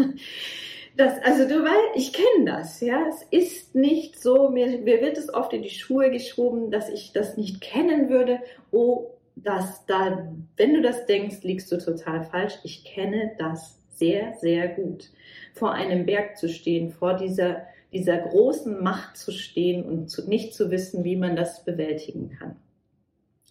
Das, 0.99 1.13
also 1.25 1.47
du 1.47 1.63
weißt, 1.63 1.95
ich 1.95 2.15
kenne 2.15 2.47
das, 2.47 2.81
ja. 2.81 3.07
Es 3.07 3.23
ist 3.31 3.75
nicht 3.75 4.19
so, 4.19 4.49
mir, 4.49 4.79
mir 4.79 5.03
wird 5.03 5.19
es 5.19 5.33
oft 5.33 5.53
in 5.53 5.61
die 5.61 5.69
Schuhe 5.69 6.11
geschoben, 6.11 6.71
dass 6.71 6.89
ich 6.89 7.13
das 7.13 7.37
nicht 7.37 7.61
kennen 7.61 8.09
würde. 8.09 8.41
Oh, 8.73 9.11
das 9.35 9.85
da, 9.85 10.33
wenn 10.57 10.73
du 10.73 10.81
das 10.81 11.05
denkst, 11.05 11.43
liegst 11.43 11.71
du 11.71 11.77
total 11.77 12.25
falsch. 12.25 12.55
Ich 12.65 12.83
kenne 12.85 13.33
das 13.37 13.79
sehr, 13.91 14.37
sehr 14.41 14.69
gut. 14.69 15.11
Vor 15.53 15.73
einem 15.73 16.07
Berg 16.07 16.39
zu 16.39 16.49
stehen, 16.49 16.91
vor 16.91 17.13
dieser, 17.13 17.67
dieser 17.93 18.17
großen 18.17 18.83
Macht 18.83 19.19
zu 19.19 19.33
stehen 19.33 19.85
und 19.85 20.09
zu, 20.09 20.27
nicht 20.27 20.55
zu 20.55 20.71
wissen, 20.71 21.05
wie 21.05 21.17
man 21.17 21.37
das 21.37 21.63
bewältigen 21.63 22.31
kann. 22.39 22.57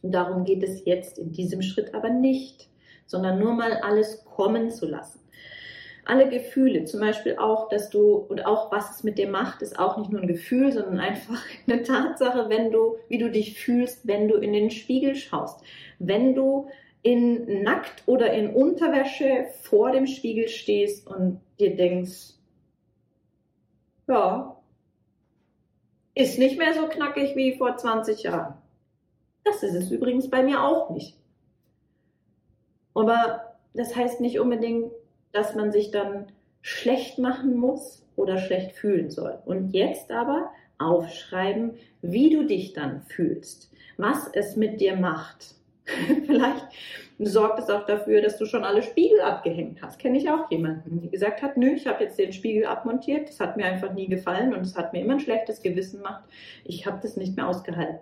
Darum 0.01 0.43
geht 0.43 0.63
es 0.63 0.86
jetzt 0.86 1.17
in 1.17 1.31
diesem 1.31 1.62
Schritt 1.62 1.93
aber 1.93 2.10
nicht, 2.10 2.69
sondern 3.05 3.39
nur 3.39 3.53
mal 3.53 3.73
alles 3.73 4.23
kommen 4.25 4.71
zu 4.71 4.88
lassen. 4.88 5.19
Alle 6.08 6.29
Gefühle, 6.29 6.86
zum 6.86 6.99
Beispiel 6.99 7.38
auch, 7.38 7.67
dass 7.69 7.89
du, 7.89 8.13
und 8.13 8.45
auch 8.45 8.71
was 8.71 8.95
es 8.95 9.03
mit 9.03 9.17
dir 9.17 9.27
macht, 9.27 9.63
ist 9.63 9.79
auch 9.79 9.97
nicht 9.97 10.12
nur 10.12 10.21
ein 10.21 10.27
Gefühl, 10.27 10.71
sondern 10.71 10.99
einfach 10.99 11.41
eine 11.67 11.81
Tatsache, 11.81 12.49
wenn 12.49 12.71
du, 12.71 12.97
wie 13.10 13.17
du 13.17 13.31
dich 13.31 13.60
fühlst, 13.60 14.08
wenn 14.08 14.27
du 14.27 14.36
in 14.36 14.53
den 14.53 14.69
Spiegel 14.69 15.15
schaust. 15.15 15.62
Wenn 15.97 16.36
du 16.36 16.69
in 17.01 17.63
nackt 17.63 18.03
oder 18.08 18.34
in 18.34 18.49
Unterwäsche 18.53 19.45
vor 19.62 19.91
dem 19.91 20.08
Spiegel 20.08 20.47
stehst 20.47 21.08
und 21.08 21.39
dir 21.60 21.75
denkst, 21.75 22.34
ja, 24.08 24.55
ist 26.15 26.39
nicht 26.39 26.58
mehr 26.58 26.73
so 26.73 26.88
knackig 26.88 27.36
wie 27.36 27.58
vor 27.58 27.77
20 27.77 28.23
Jahren. 28.23 28.54
Das 29.45 29.63
ist 29.63 29.75
es 29.75 29.91
übrigens 29.91 30.29
bei 30.29 30.43
mir 30.43 30.62
auch 30.63 30.89
nicht. 30.89 31.15
Aber 32.93 33.55
das 33.73 33.95
heißt 33.95 34.19
nicht 34.19 34.39
unbedingt, 34.39 34.91
dass 35.31 35.55
man 35.55 35.71
sich 35.71 35.91
dann 35.91 36.27
schlecht 36.62 37.19
machen 37.19 37.55
muss 37.55 38.03
oder 38.15 38.38
schlecht 38.38 38.71
fühlen 38.71 39.12
soll. 39.12 39.38
Und 39.45 39.71
jetzt 39.71 40.12
aber 40.12 40.49
aufschreiben, 40.79 41.75
wie 42.01 42.31
du 42.31 42.45
dich 42.45 42.73
dann 42.73 43.03
fühlst, 43.03 43.71
was 43.97 44.29
es 44.34 44.55
mit 44.55 44.81
dir 44.81 44.95
macht. 44.95 45.53
Vielleicht 46.25 46.65
sorgt 47.19 47.60
es 47.60 47.69
auch 47.69 47.86
dafür, 47.86 48.21
dass 48.21 48.38
du 48.38 48.45
schon 48.45 48.63
alle 48.63 48.81
Spiegel 48.81 49.21
abgehängt 49.21 49.81
hast. 49.81 49.99
Kenne 49.99 50.17
ich 50.17 50.29
auch 50.29 50.49
jemanden, 50.49 51.01
die 51.01 51.12
gesagt 51.12 51.43
hat, 51.43 51.55
nö, 51.58 51.73
ich 51.73 51.86
habe 51.86 52.03
jetzt 52.03 52.17
den 52.17 52.34
Spiegel 52.34 52.65
abmontiert, 52.65 53.29
das 53.29 53.39
hat 53.39 53.55
mir 53.55 53.65
einfach 53.65 53.93
nie 53.93 54.08
gefallen 54.08 54.53
und 54.53 54.62
es 54.62 54.75
hat 54.75 54.93
mir 54.93 55.01
immer 55.01 55.13
ein 55.13 55.19
schlechtes 55.19 55.62
Gewissen 55.62 55.97
gemacht. 55.97 56.23
Ich 56.63 56.88
habe 56.88 56.99
das 57.01 57.15
nicht 57.15 57.36
mehr 57.36 57.47
ausgehalten. 57.47 57.99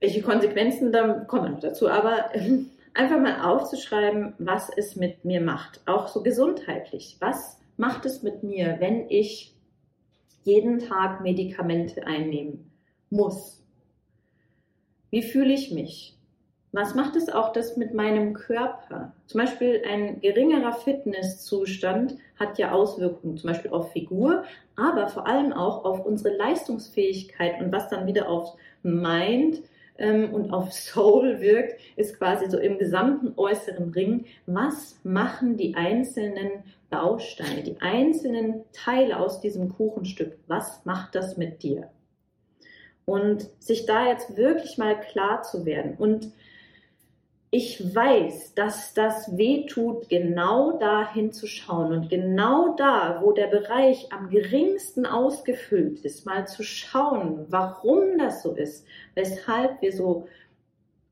Welche 0.00 0.22
Konsequenzen, 0.22 0.92
da 0.92 1.20
kommen 1.20 1.52
noch 1.52 1.60
dazu, 1.60 1.88
aber 1.88 2.30
einfach 2.94 3.20
mal 3.20 3.42
aufzuschreiben, 3.42 4.34
was 4.38 4.70
es 4.76 4.96
mit 4.96 5.24
mir 5.24 5.40
macht, 5.40 5.80
auch 5.86 6.08
so 6.08 6.22
gesundheitlich. 6.22 7.16
Was 7.20 7.60
macht 7.76 8.06
es 8.06 8.22
mit 8.22 8.42
mir, 8.42 8.76
wenn 8.80 9.08
ich 9.08 9.54
jeden 10.44 10.78
Tag 10.78 11.20
Medikamente 11.20 12.06
einnehmen 12.06 12.70
muss? 13.10 13.64
Wie 15.10 15.22
fühle 15.22 15.54
ich 15.54 15.72
mich? 15.72 16.18
Was 16.70 16.94
macht 16.94 17.16
es 17.16 17.30
auch 17.30 17.52
das 17.52 17.78
mit 17.78 17.94
meinem 17.94 18.34
Körper? 18.34 19.14
Zum 19.26 19.40
Beispiel 19.40 19.82
ein 19.88 20.20
geringerer 20.20 20.72
Fitnesszustand 20.72 22.16
hat 22.38 22.58
ja 22.58 22.72
Auswirkungen, 22.72 23.38
zum 23.38 23.48
Beispiel 23.48 23.70
auf 23.70 23.92
Figur, 23.92 24.44
aber 24.76 25.08
vor 25.08 25.26
allem 25.26 25.52
auch 25.54 25.84
auf 25.84 26.04
unsere 26.04 26.36
Leistungsfähigkeit 26.36 27.60
und 27.60 27.72
was 27.72 27.88
dann 27.88 28.06
wieder 28.06 28.28
auf 28.28 28.54
Mind 28.82 29.62
ähm, 29.98 30.32
und 30.32 30.52
auf 30.52 30.72
Soul 30.72 31.40
wirkt, 31.40 31.80
ist 31.96 32.16
quasi 32.16 32.48
so 32.48 32.58
im 32.58 32.78
gesamten 32.78 33.34
äußeren 33.36 33.90
Ring. 33.90 34.26
Was 34.46 34.98
machen 35.04 35.56
die 35.56 35.74
einzelnen 35.74 36.64
Bausteine, 36.90 37.62
die 37.62 37.80
einzelnen 37.80 38.64
Teile 38.72 39.18
aus 39.18 39.40
diesem 39.40 39.68
Kuchenstück? 39.68 40.38
Was 40.46 40.84
macht 40.84 41.14
das 41.14 41.36
mit 41.36 41.62
dir? 41.62 41.90
Und 43.04 43.48
sich 43.58 43.86
da 43.86 44.08
jetzt 44.08 44.36
wirklich 44.36 44.78
mal 44.78 44.98
klar 45.00 45.42
zu 45.42 45.64
werden 45.64 45.96
und 45.96 46.32
ich 47.50 47.94
weiß, 47.94 48.54
dass 48.54 48.92
das 48.92 49.36
weh 49.38 49.64
tut, 49.66 50.10
genau 50.10 50.78
da 50.78 51.10
hinzuschauen 51.10 51.92
und 51.92 52.10
genau 52.10 52.74
da, 52.76 53.22
wo 53.22 53.32
der 53.32 53.46
Bereich 53.46 54.12
am 54.12 54.28
geringsten 54.28 55.06
ausgefüllt 55.06 56.00
ist, 56.04 56.26
mal 56.26 56.46
zu 56.46 56.62
schauen, 56.62 57.46
warum 57.48 58.18
das 58.18 58.42
so 58.42 58.52
ist, 58.54 58.86
weshalb 59.14 59.80
wir 59.80 59.92
so 59.92 60.28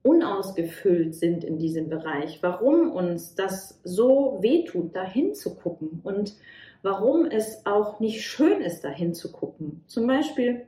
unausgefüllt 0.02 1.14
sind 1.14 1.42
in 1.42 1.58
diesem 1.58 1.88
Bereich, 1.88 2.38
warum 2.42 2.92
uns 2.92 3.34
das 3.34 3.80
so 3.82 4.38
weh 4.42 4.64
tut, 4.64 4.94
da 4.94 5.04
hinzugucken 5.04 6.00
und 6.04 6.34
warum 6.82 7.24
es 7.24 7.64
auch 7.64 7.98
nicht 7.98 8.22
schön 8.22 8.60
ist, 8.60 8.82
da 8.82 8.90
hinzugucken. 8.90 9.82
Zum 9.86 10.06
Beispiel, 10.06 10.66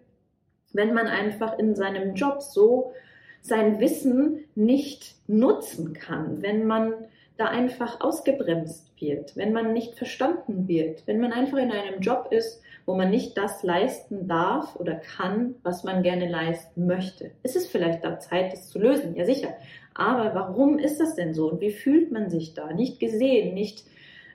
wenn 0.72 0.94
man 0.94 1.06
einfach 1.06 1.58
in 1.58 1.74
seinem 1.76 2.14
Job 2.14 2.40
so 2.40 2.92
sein 3.40 3.80
Wissen 3.80 4.44
nicht 4.54 5.14
nutzen 5.26 5.92
kann, 5.94 6.42
wenn 6.42 6.66
man 6.66 6.92
da 7.36 7.46
einfach 7.46 8.00
ausgebremst 8.00 8.90
wird, 9.00 9.36
wenn 9.36 9.52
man 9.52 9.72
nicht 9.72 9.94
verstanden 9.94 10.66
wird, 10.66 11.06
wenn 11.06 11.20
man 11.20 11.32
einfach 11.32 11.58
in 11.58 11.70
einem 11.70 12.00
Job 12.00 12.28
ist, 12.32 12.60
wo 12.84 12.94
man 12.94 13.10
nicht 13.10 13.38
das 13.38 13.62
leisten 13.62 14.26
darf 14.26 14.74
oder 14.76 14.96
kann, 14.96 15.54
was 15.62 15.84
man 15.84 16.02
gerne 16.02 16.28
leisten 16.28 16.86
möchte. 16.86 17.30
Ist 17.44 17.54
es 17.54 17.68
vielleicht 17.68 18.02
da 18.02 18.18
Zeit, 18.18 18.52
das 18.52 18.68
zu 18.68 18.78
lösen? 18.80 19.14
Ja, 19.14 19.24
sicher. 19.24 19.54
Aber 19.94 20.34
warum 20.34 20.78
ist 20.78 20.98
das 20.98 21.14
denn 21.14 21.32
so? 21.32 21.50
Und 21.50 21.60
wie 21.60 21.70
fühlt 21.70 22.10
man 22.10 22.28
sich 22.28 22.54
da? 22.54 22.72
Nicht 22.72 22.98
gesehen, 22.98 23.54
nicht 23.54 23.84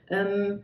ähm, 0.08 0.62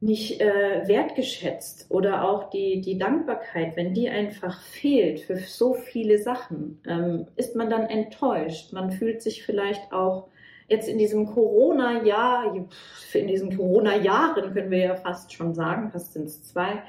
nicht 0.00 0.40
äh, 0.40 0.86
wertgeschätzt 0.86 1.86
oder 1.88 2.28
auch 2.28 2.50
die, 2.50 2.80
die 2.80 2.98
Dankbarkeit, 2.98 3.76
wenn 3.76 3.94
die 3.94 4.08
einfach 4.08 4.60
fehlt 4.60 5.20
für 5.20 5.38
so 5.38 5.74
viele 5.74 6.18
Sachen, 6.18 6.80
ähm, 6.86 7.26
ist 7.36 7.56
man 7.56 7.68
dann 7.68 7.86
enttäuscht. 7.86 8.72
Man 8.72 8.92
fühlt 8.92 9.22
sich 9.22 9.42
vielleicht 9.42 9.92
auch 9.92 10.28
jetzt 10.68 10.88
in 10.88 10.98
diesem 10.98 11.26
Corona-Jahr, 11.26 12.54
in 13.12 13.26
diesen 13.26 13.56
Corona-Jahren 13.56 14.52
können 14.52 14.70
wir 14.70 14.78
ja 14.78 14.94
fast 14.94 15.32
schon 15.32 15.54
sagen, 15.54 15.90
fast 15.90 16.12
sind 16.12 16.26
es 16.26 16.44
zwei, 16.44 16.82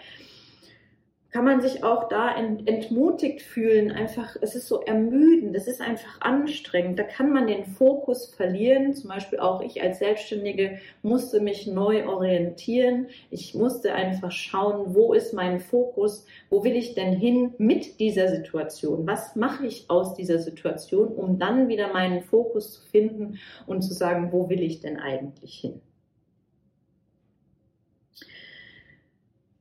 kann 1.31 1.45
man 1.45 1.61
sich 1.61 1.83
auch 1.83 2.09
da 2.09 2.35
entmutigt 2.35 3.43
fühlen. 3.43 3.91
Einfach, 3.91 4.35
es 4.41 4.55
ist 4.55 4.67
so 4.67 4.81
ermüdend, 4.81 5.55
es 5.55 5.67
ist 5.67 5.79
einfach 5.79 6.21
anstrengend. 6.21 6.97
Da 6.97 7.03
kann 7.03 7.31
man 7.31 7.45
den 7.45 7.65
Fokus 7.65 8.33
verlieren. 8.33 8.95
Zum 8.95 9.09
Beispiel 9.09 9.39
auch 9.39 9.61
ich 9.61 9.81
als 9.81 9.99
Selbstständige 9.99 10.79
musste 11.03 11.39
mich 11.39 11.67
neu 11.67 12.07
orientieren. 12.07 13.07
Ich 13.29 13.53
musste 13.53 13.93
einfach 13.93 14.31
schauen, 14.31 14.95
wo 14.95 15.13
ist 15.13 15.33
mein 15.33 15.59
Fokus? 15.59 16.25
Wo 16.49 16.63
will 16.63 16.75
ich 16.75 16.95
denn 16.95 17.13
hin 17.13 17.53
mit 17.59 17.99
dieser 17.99 18.29
Situation? 18.29 19.05
Was 19.05 19.35
mache 19.35 19.67
ich 19.67 19.87
aus 19.87 20.15
dieser 20.15 20.39
Situation, 20.39 21.09
um 21.09 21.37
dann 21.37 21.67
wieder 21.67 21.93
meinen 21.93 22.23
Fokus 22.23 22.73
zu 22.73 22.81
finden 22.89 23.37
und 23.67 23.83
zu 23.83 23.93
sagen, 23.93 24.31
wo 24.31 24.49
will 24.49 24.63
ich 24.63 24.79
denn 24.79 24.97
eigentlich 24.97 25.59
hin? 25.59 25.79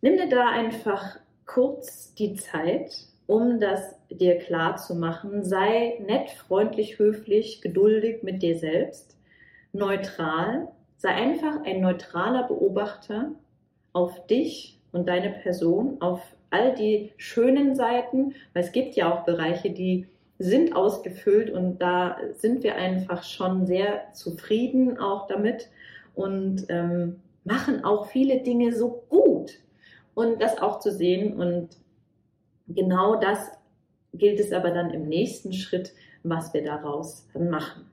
Nimm 0.01 0.17
dir 0.17 0.29
da 0.29 0.49
einfach 0.49 1.19
kurz 1.49 2.15
die 2.15 2.35
Zeit, 2.35 2.95
um 3.27 3.59
das 3.59 3.97
dir 4.11 4.39
klar 4.39 4.77
zu 4.77 4.95
machen. 4.95 5.45
Sei 5.45 5.99
nett, 6.07 6.31
freundlich, 6.31 6.99
höflich, 7.01 7.61
geduldig 7.61 8.23
mit 8.23 8.43
dir 8.43 8.57
selbst, 8.57 9.17
neutral. 9.73 10.69
Sei 10.97 11.11
einfach 11.11 11.65
ein 11.65 11.81
neutraler 11.81 12.47
Beobachter 12.47 13.33
auf 13.93 14.27
dich 14.27 14.79
und 14.93 15.09
deine 15.09 15.31
Person, 15.31 16.01
auf 16.01 16.23
all 16.51 16.75
die 16.75 17.13
schönen 17.17 17.75
Seiten, 17.75 18.35
weil 18.53 18.63
es 18.63 18.73
gibt 18.73 18.95
ja 18.95 19.13
auch 19.13 19.25
Bereiche, 19.25 19.71
die 19.71 20.07
sind 20.39 20.77
ausgefüllt 20.77 21.51
und 21.51 21.79
da 21.79 22.17
sind 22.37 22.63
wir 22.63 22.77
einfach 22.77 23.25
schon 23.25 23.67
sehr 23.67 24.13
zufrieden 24.13 24.99
auch 24.99 25.27
damit 25.27 25.69
und 26.15 26.67
ähm, 26.69 27.17
machen 27.45 27.85
auch 27.85 28.07
viele 28.07 28.41
Dinge 28.41 28.73
so 28.73 29.03
gut 29.09 29.59
und 30.19 30.43
das 30.43 30.59
auch 30.59 30.81
zu 30.81 30.91
sehen. 30.91 31.39
Und 31.41 31.77
genau 32.67 33.21
das 33.21 33.53
gilt 34.13 34.41
es 34.41 34.53
aber 34.53 34.73
dann 34.73 34.91
im 34.91 35.09
nächsten 35.09 35.53
Schritt, 35.53 35.93
was 36.25 36.53
wir 36.53 36.65
daraus 36.65 37.29
machen. 37.39 37.89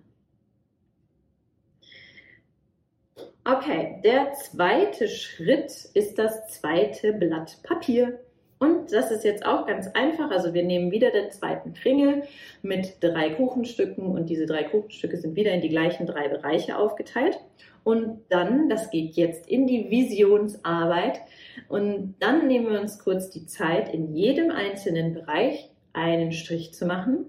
Okay, 3.44 4.02
der 4.04 4.34
zweite 4.34 5.08
Schritt 5.08 5.72
ist 5.94 6.18
das 6.18 6.48
zweite 6.48 7.14
Blatt 7.14 7.62
Papier. 7.62 8.20
Und 8.58 8.94
das 8.94 9.12
ist 9.12 9.24
jetzt 9.24 9.46
auch 9.46 9.68
ganz 9.68 9.88
einfach. 9.94 10.32
Also 10.32 10.54
wir 10.54 10.64
nehmen 10.64 10.92
wieder 10.92 11.12
den 11.12 11.32
zweiten 11.32 11.74
Kringel 11.74 12.24
mit 12.62 12.98
drei 13.02 13.32
Kuchenstücken 13.32 14.06
und 14.06 14.30
diese 14.30 14.46
drei 14.46 14.64
Kuchenstücke 14.64 15.18
sind 15.18 15.36
wieder 15.36 15.52
in 15.52 15.62
die 15.62 15.70
gleichen 15.70 16.08
drei 16.08 16.30
Bereiche 16.30 16.78
aufgeteilt. 16.78 17.40
Und 17.84 18.22
dann, 18.30 18.68
das 18.70 18.90
geht 18.90 19.14
jetzt 19.14 19.48
in 19.48 19.68
die 19.68 19.92
Visionsarbeit, 19.92 21.22
und 21.68 22.16
dann 22.20 22.48
nehmen 22.48 22.72
wir 22.72 22.82
uns 22.82 23.00
kurz 23.00 23.30
die 23.30 23.46
Zeit, 23.46 23.94
in 23.94 24.14
jedem 24.14 24.52
einzelnen 24.52 25.14
Bereich 25.14 25.72
einen 25.94 26.32
Strich 26.32 26.74
zu 26.74 26.86
machen, 26.86 27.28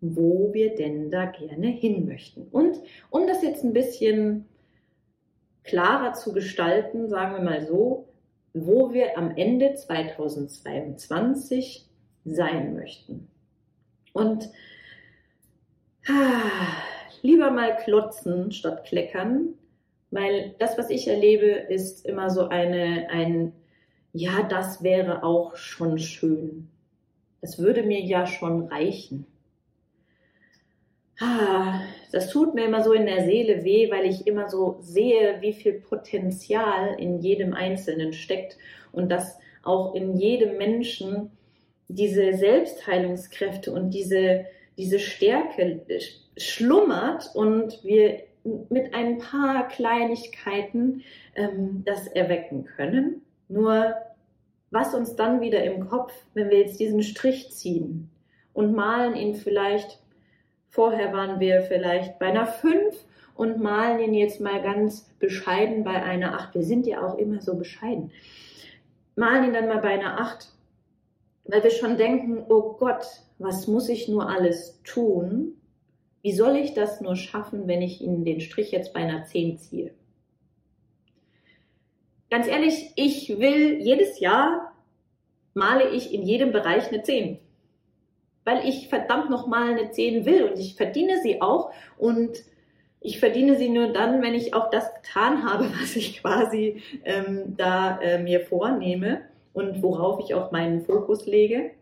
wo 0.00 0.52
wir 0.52 0.74
denn 0.74 1.10
da 1.10 1.26
gerne 1.26 1.68
hin 1.68 2.06
möchten. 2.06 2.46
Und 2.50 2.78
um 3.10 3.26
das 3.26 3.42
jetzt 3.42 3.64
ein 3.64 3.72
bisschen 3.72 4.46
klarer 5.64 6.14
zu 6.14 6.32
gestalten, 6.32 7.08
sagen 7.08 7.34
wir 7.34 7.42
mal 7.42 7.66
so, 7.66 8.07
wo 8.54 8.92
wir 8.92 9.18
am 9.18 9.36
Ende 9.36 9.74
2022 9.74 11.84
sein 12.24 12.74
möchten. 12.74 13.28
Und 14.12 14.48
ah, 16.08 16.50
lieber 17.22 17.50
mal 17.50 17.76
klotzen 17.76 18.52
statt 18.52 18.84
kleckern, 18.84 19.54
weil 20.10 20.54
das, 20.58 20.78
was 20.78 20.90
ich 20.90 21.08
erlebe, 21.08 21.46
ist 21.46 22.06
immer 22.06 22.30
so 22.30 22.48
eine, 22.48 23.08
ein, 23.10 23.52
ja, 24.12 24.42
das 24.42 24.82
wäre 24.82 25.22
auch 25.22 25.56
schon 25.56 25.98
schön. 25.98 26.68
Das 27.40 27.58
würde 27.58 27.82
mir 27.82 28.00
ja 28.00 28.26
schon 28.26 28.68
reichen. 28.68 29.26
Ah, 31.20 31.80
das 32.12 32.30
tut 32.30 32.54
mir 32.54 32.66
immer 32.66 32.82
so 32.82 32.92
in 32.92 33.06
der 33.06 33.24
Seele 33.24 33.64
weh, 33.64 33.90
weil 33.90 34.06
ich 34.06 34.26
immer 34.26 34.48
so 34.48 34.78
sehe, 34.80 35.40
wie 35.40 35.52
viel 35.52 35.74
Potenzial 35.74 36.94
in 36.98 37.18
jedem 37.18 37.54
Einzelnen 37.54 38.12
steckt 38.12 38.56
und 38.92 39.10
dass 39.10 39.38
auch 39.62 39.94
in 39.94 40.16
jedem 40.16 40.56
Menschen 40.58 41.30
diese 41.88 42.34
Selbstheilungskräfte 42.34 43.72
und 43.72 43.90
diese, 43.90 44.46
diese 44.76 44.98
Stärke 44.98 45.82
schlummert 46.36 47.30
und 47.34 47.82
wir 47.82 48.22
mit 48.70 48.94
ein 48.94 49.18
paar 49.18 49.68
Kleinigkeiten 49.68 51.02
ähm, 51.34 51.82
das 51.84 52.06
erwecken 52.06 52.64
können. 52.64 53.22
Nur 53.48 53.94
was 54.70 54.94
uns 54.94 55.16
dann 55.16 55.40
wieder 55.40 55.64
im 55.64 55.88
Kopf, 55.88 56.12
wenn 56.34 56.50
wir 56.50 56.58
jetzt 56.58 56.78
diesen 56.78 57.02
Strich 57.02 57.50
ziehen 57.50 58.10
und 58.52 58.74
malen 58.74 59.16
ihn 59.16 59.34
vielleicht, 59.34 59.98
vorher 60.78 61.12
waren 61.12 61.40
wir 61.40 61.62
vielleicht 61.62 62.20
bei 62.20 62.26
einer 62.26 62.46
5 62.46 62.94
und 63.34 63.60
malen 63.60 63.98
ihn 63.98 64.14
jetzt 64.14 64.40
mal 64.40 64.62
ganz 64.62 65.10
bescheiden 65.18 65.82
bei 65.82 66.00
einer 66.00 66.34
8. 66.34 66.54
Wir 66.54 66.62
sind 66.62 66.86
ja 66.86 67.04
auch 67.04 67.18
immer 67.18 67.40
so 67.40 67.56
bescheiden. 67.56 68.12
Malen 69.16 69.46
ihn 69.46 69.54
dann 69.54 69.66
mal 69.66 69.80
bei 69.80 69.88
einer 69.88 70.20
8, 70.20 70.46
weil 71.46 71.64
wir 71.64 71.72
schon 71.72 71.96
denken, 71.96 72.44
oh 72.48 72.76
Gott, 72.78 73.04
was 73.40 73.66
muss 73.66 73.88
ich 73.88 74.06
nur 74.06 74.28
alles 74.30 74.80
tun, 74.84 75.56
Wie 76.22 76.32
soll 76.32 76.56
ich 76.56 76.74
das 76.74 77.00
nur 77.00 77.16
schaffen, 77.16 77.68
wenn 77.68 77.80
ich 77.80 78.00
Ihnen 78.00 78.24
den 78.24 78.40
Strich 78.40 78.72
jetzt 78.72 78.92
bei 78.92 79.00
einer 79.00 79.24
10 79.24 79.58
ziehe? 79.58 79.94
Ganz 82.30 82.46
ehrlich, 82.46 82.92
ich 82.96 83.38
will 83.38 83.80
jedes 83.80 84.20
Jahr 84.20 84.72
male 85.54 85.90
ich 85.90 86.12
in 86.12 86.22
jedem 86.22 86.52
Bereich 86.52 86.88
eine 86.88 87.02
10. 87.02 87.38
Weil 88.48 88.66
ich 88.66 88.88
verdammt 88.88 89.28
nochmal 89.28 89.74
eine 89.74 89.90
10 89.90 90.24
will 90.24 90.44
und 90.44 90.58
ich 90.58 90.74
verdiene 90.74 91.20
sie 91.22 91.42
auch 91.42 91.70
und 91.98 92.30
ich 92.98 93.20
verdiene 93.20 93.56
sie 93.56 93.68
nur 93.68 93.88
dann, 93.88 94.22
wenn 94.22 94.32
ich 94.32 94.54
auch 94.54 94.70
das 94.70 94.90
getan 94.94 95.44
habe, 95.44 95.66
was 95.78 95.96
ich 95.96 96.22
quasi 96.22 96.82
ähm, 97.04 97.56
da 97.58 98.00
äh, 98.00 98.18
mir 98.18 98.40
vornehme 98.40 99.20
und 99.52 99.82
worauf 99.82 100.24
ich 100.24 100.32
auch 100.32 100.50
meinen 100.50 100.80
Fokus 100.80 101.26
lege. 101.26 101.72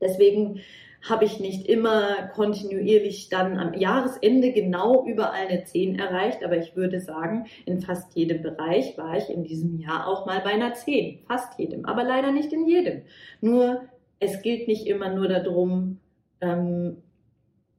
Deswegen 0.00 0.62
habe 1.08 1.26
ich 1.26 1.38
nicht 1.38 1.68
immer 1.68 2.28
kontinuierlich 2.34 3.28
dann 3.28 3.56
am 3.56 3.74
Jahresende 3.74 4.50
genau 4.50 5.06
überall 5.06 5.46
eine 5.46 5.62
10 5.62 5.96
erreicht, 5.96 6.42
aber 6.42 6.56
ich 6.56 6.74
würde 6.74 6.98
sagen, 6.98 7.46
in 7.66 7.80
fast 7.80 8.16
jedem 8.16 8.42
Bereich 8.42 8.98
war 8.98 9.16
ich 9.16 9.30
in 9.30 9.44
diesem 9.44 9.78
Jahr 9.78 10.08
auch 10.08 10.26
mal 10.26 10.40
bei 10.40 10.50
einer 10.50 10.74
10. 10.74 11.20
Fast 11.28 11.56
jedem, 11.56 11.84
aber 11.84 12.02
leider 12.02 12.32
nicht 12.32 12.52
in 12.52 12.66
jedem. 12.66 13.02
Nur, 13.40 13.82
es 14.24 14.42
gilt 14.42 14.68
nicht 14.68 14.86
immer 14.86 15.14
nur 15.14 15.28
darum, 15.28 16.00
ähm, 16.40 16.96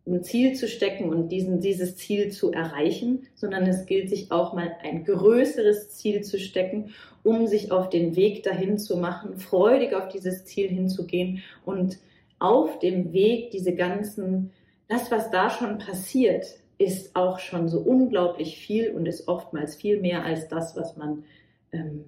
ein 0.08 0.23
Ziel 0.23 0.53
zu 0.53 0.67
stecken 0.67 1.10
und 1.10 1.29
diesen, 1.29 1.62
dieses 1.62 1.97
Ziel 1.97 2.31
zu 2.31 2.51
erreichen, 2.51 3.27
sondern 3.34 3.63
es 3.65 3.88
gilt 3.88 4.10
sich 4.10 4.31
auch 4.31 4.53
mal 4.53 4.75
ein 4.84 5.03
größeres 5.03 5.89
Ziel 5.89 6.21
zu 6.21 6.39
stecken, 6.39 6.91
um 7.23 7.47
sich 7.47 7.71
auf 7.71 7.89
den 7.89 8.15
Weg 8.15 8.43
dahin 8.43 8.77
zu 8.77 8.97
machen, 8.97 9.38
freudig 9.38 9.95
auf 9.95 10.08
dieses 10.10 10.45
Ziel 10.45 10.69
hinzugehen 10.69 11.41
und 11.65 11.97
auf 12.38 12.77
dem 12.79 13.13
Weg 13.13 13.49
diese 13.49 13.73
ganzen, 13.73 14.51
das, 14.88 15.10
was 15.10 15.31
da 15.31 15.49
schon 15.49 15.79
passiert, 15.79 16.45
ist 16.77 17.15
auch 17.15 17.39
schon 17.39 17.67
so 17.67 17.79
unglaublich 17.79 18.58
viel 18.58 18.91
und 18.91 19.08
ist 19.08 19.27
oftmals 19.27 19.75
viel 19.75 19.99
mehr 20.01 20.23
als 20.23 20.49
das, 20.49 20.75
was 20.75 20.97
man 20.97 21.23
ähm, 21.71 22.05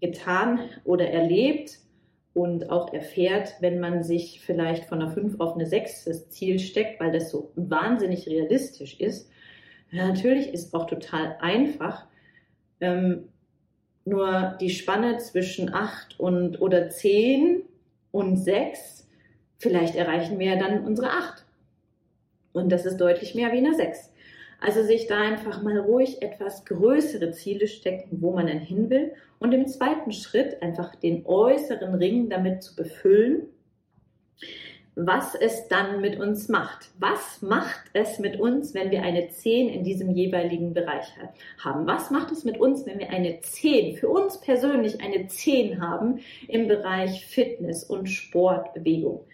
getan 0.00 0.60
oder 0.84 1.08
erlebt 1.08 1.78
und 2.34 2.68
auch 2.68 2.92
erfährt, 2.92 3.54
wenn 3.60 3.78
man 3.78 4.02
sich 4.02 4.40
vielleicht 4.44 4.84
von 4.86 5.00
einer 5.00 5.10
5 5.10 5.40
auf 5.40 5.54
eine 5.54 5.66
6 5.66 6.04
das 6.04 6.30
Ziel 6.30 6.58
steckt, 6.58 7.00
weil 7.00 7.12
das 7.12 7.30
so 7.30 7.52
wahnsinnig 7.54 8.28
realistisch 8.28 9.00
ist. 9.00 9.30
Natürlich 9.92 10.52
ist 10.52 10.74
auch 10.74 10.86
total 10.86 11.36
einfach. 11.40 12.06
Ähm, 12.80 13.28
nur 14.04 14.56
die 14.60 14.70
Spanne 14.70 15.18
zwischen 15.18 15.72
8 15.72 16.18
und 16.18 16.60
oder 16.60 16.90
10 16.90 17.62
und 18.10 18.36
6, 18.36 19.08
vielleicht 19.58 19.94
erreichen 19.94 20.38
wir 20.38 20.54
ja 20.54 20.58
dann 20.58 20.84
unsere 20.84 21.10
8. 21.10 21.44
Und 22.52 22.70
das 22.70 22.84
ist 22.84 22.98
deutlich 22.98 23.34
mehr 23.34 23.52
wie 23.52 23.58
eine 23.58 23.74
6. 23.74 24.12
Also 24.64 24.82
sich 24.82 25.06
da 25.06 25.20
einfach 25.20 25.62
mal 25.62 25.78
ruhig 25.78 26.22
etwas 26.22 26.64
größere 26.64 27.32
Ziele 27.32 27.66
stecken, 27.66 28.22
wo 28.22 28.32
man 28.32 28.46
denn 28.46 28.60
hin 28.60 28.88
will. 28.88 29.12
Und 29.38 29.52
im 29.52 29.66
zweiten 29.66 30.10
Schritt 30.10 30.62
einfach 30.62 30.94
den 30.94 31.26
äußeren 31.26 31.94
Ring 31.96 32.30
damit 32.30 32.62
zu 32.62 32.74
befüllen, 32.74 33.42
was 34.94 35.34
es 35.34 35.68
dann 35.68 36.00
mit 36.00 36.18
uns 36.18 36.48
macht. 36.48 36.88
Was 36.98 37.42
macht 37.42 37.90
es 37.92 38.18
mit 38.18 38.40
uns, 38.40 38.72
wenn 38.72 38.90
wir 38.90 39.02
eine 39.02 39.28
10 39.28 39.68
in 39.68 39.84
diesem 39.84 40.12
jeweiligen 40.12 40.72
Bereich 40.72 41.08
haben? 41.62 41.86
Was 41.86 42.10
macht 42.10 42.32
es 42.32 42.44
mit 42.44 42.58
uns, 42.58 42.86
wenn 42.86 42.98
wir 42.98 43.10
eine 43.10 43.42
10, 43.42 43.96
für 43.98 44.08
uns 44.08 44.40
persönlich 44.40 45.02
eine 45.02 45.26
10 45.26 45.82
haben 45.82 46.20
im 46.48 46.68
Bereich 46.68 47.26
Fitness 47.26 47.84
und 47.84 48.06
Sportbewegung? 48.06 49.26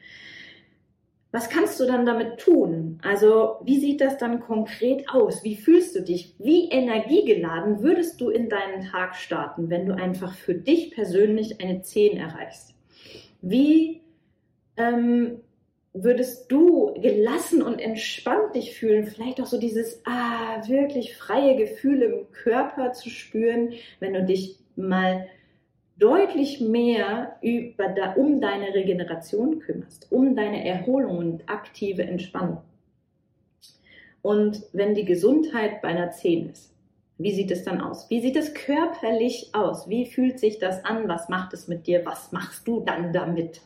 Was 1.32 1.48
kannst 1.48 1.78
du 1.78 1.86
dann 1.86 2.06
damit 2.06 2.40
tun? 2.40 2.98
Also, 3.02 3.58
wie 3.62 3.78
sieht 3.78 4.00
das 4.00 4.18
dann 4.18 4.40
konkret 4.40 5.08
aus? 5.08 5.44
Wie 5.44 5.54
fühlst 5.54 5.94
du 5.94 6.02
dich? 6.02 6.34
Wie 6.38 6.68
energiegeladen 6.68 7.82
würdest 7.82 8.20
du 8.20 8.30
in 8.30 8.48
deinen 8.48 8.82
Tag 8.82 9.14
starten, 9.14 9.70
wenn 9.70 9.86
du 9.86 9.94
einfach 9.94 10.34
für 10.34 10.54
dich 10.54 10.90
persönlich 10.90 11.60
eine 11.60 11.82
10 11.82 12.16
erreichst? 12.16 12.74
Wie 13.42 14.00
ähm, 14.76 15.40
würdest 15.92 16.50
du 16.50 16.94
gelassen 16.94 17.62
und 17.62 17.78
entspannt 17.78 18.56
dich 18.56 18.76
fühlen? 18.76 19.06
Vielleicht 19.06 19.40
auch 19.40 19.46
so 19.46 19.58
dieses 19.58 20.02
ah, 20.06 20.66
wirklich 20.66 21.16
freie 21.16 21.56
Gefühl 21.56 22.02
im 22.02 22.32
Körper 22.32 22.92
zu 22.92 23.08
spüren, 23.08 23.72
wenn 24.00 24.14
du 24.14 24.24
dich 24.24 24.58
mal 24.74 25.28
deutlich 26.00 26.60
mehr 26.60 27.36
über 27.42 28.16
um 28.16 28.40
deine 28.40 28.74
Regeneration 28.74 29.60
kümmerst, 29.60 30.10
um 30.10 30.34
deine 30.34 30.66
Erholung 30.66 31.18
und 31.18 31.48
aktive 31.48 32.02
Entspannung. 32.02 32.62
Und 34.22 34.62
wenn 34.72 34.94
die 34.94 35.04
Gesundheit 35.04 35.80
bei 35.82 35.88
einer 35.88 36.10
10 36.10 36.50
ist, 36.50 36.74
wie 37.18 37.32
sieht 37.32 37.50
es 37.50 37.64
dann 37.64 37.82
aus? 37.82 38.08
Wie 38.08 38.20
sieht 38.22 38.36
es 38.36 38.54
körperlich 38.54 39.50
aus? 39.52 39.88
Wie 39.90 40.06
fühlt 40.06 40.40
sich 40.40 40.58
das 40.58 40.84
an? 40.86 41.06
Was 41.06 41.28
macht 41.28 41.52
es 41.52 41.68
mit 41.68 41.86
dir? 41.86 42.04
Was 42.06 42.32
machst 42.32 42.66
du 42.66 42.80
dann 42.80 43.12
damit? 43.12 43.60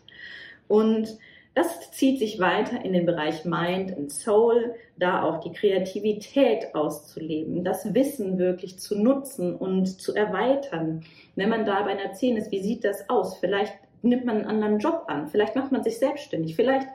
Und 0.67 1.17
das 1.55 1.91
zieht 1.93 2.19
sich 2.19 2.41
weiter 2.41 2.85
in 2.85 2.93
den 2.93 3.07
Bereich 3.07 3.45
Mind 3.45 3.97
and 3.97 4.13
Soul, 4.13 4.75
da 4.97 5.23
auch 5.23 5.39
die 5.41 5.53
Kreativität 5.53 6.75
auszuleben, 6.75 7.63
das 7.65 7.95
Wissen 7.95 8.39
wirklich 8.39 8.79
zu 8.79 8.99
nutzen 8.99 9.55
und 9.55 10.01
zu 10.01 10.15
erweitern. 10.15 11.05
Wenn 11.37 11.49
man 11.49 11.65
da 11.65 11.83
bei 11.83 11.91
einer 11.91 12.13
10 12.13 12.37
ist, 12.37 12.51
wie 12.51 12.63
sieht 12.63 12.85
das 12.85 13.09
aus? 13.09 13.39
Vielleicht 13.39 13.75
nimmt 14.03 14.25
man 14.25 14.39
einen 14.39 14.47
anderen 14.47 14.79
Job 14.79 15.05
an, 15.07 15.29
vielleicht 15.29 15.55
macht 15.55 15.71
man 15.71 15.85
sich 15.85 15.99
selbstständig, 15.99 16.57
vielleicht 16.57 16.89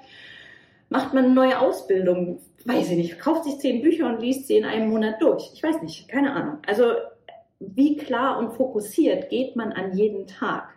macht 0.89 1.13
man 1.13 1.26
eine 1.26 1.34
neue 1.34 1.60
Ausbildung, 1.60 2.39
weiß 2.65 2.91
ich 2.91 2.98
nicht, 2.98 3.19
kauft 3.19 3.45
sich 3.45 3.60
zehn 3.60 3.82
Bücher 3.82 4.08
und 4.08 4.22
liest 4.22 4.48
sie 4.48 4.58
in 4.58 4.65
einem 4.65 4.89
Monat 4.89 5.22
durch. 5.22 5.52
Ich 5.54 5.63
weiß 5.63 5.82
nicht, 5.82 6.08
keine 6.10 6.34
Ahnung. 6.34 6.58
Also 6.67 6.93
wie 7.60 7.98
klar 7.98 8.39
und 8.39 8.52
fokussiert 8.52 9.30
geht 9.30 9.56
man 9.56 9.72
an 9.72 9.95
jeden 9.95 10.28
Tag? 10.28 10.69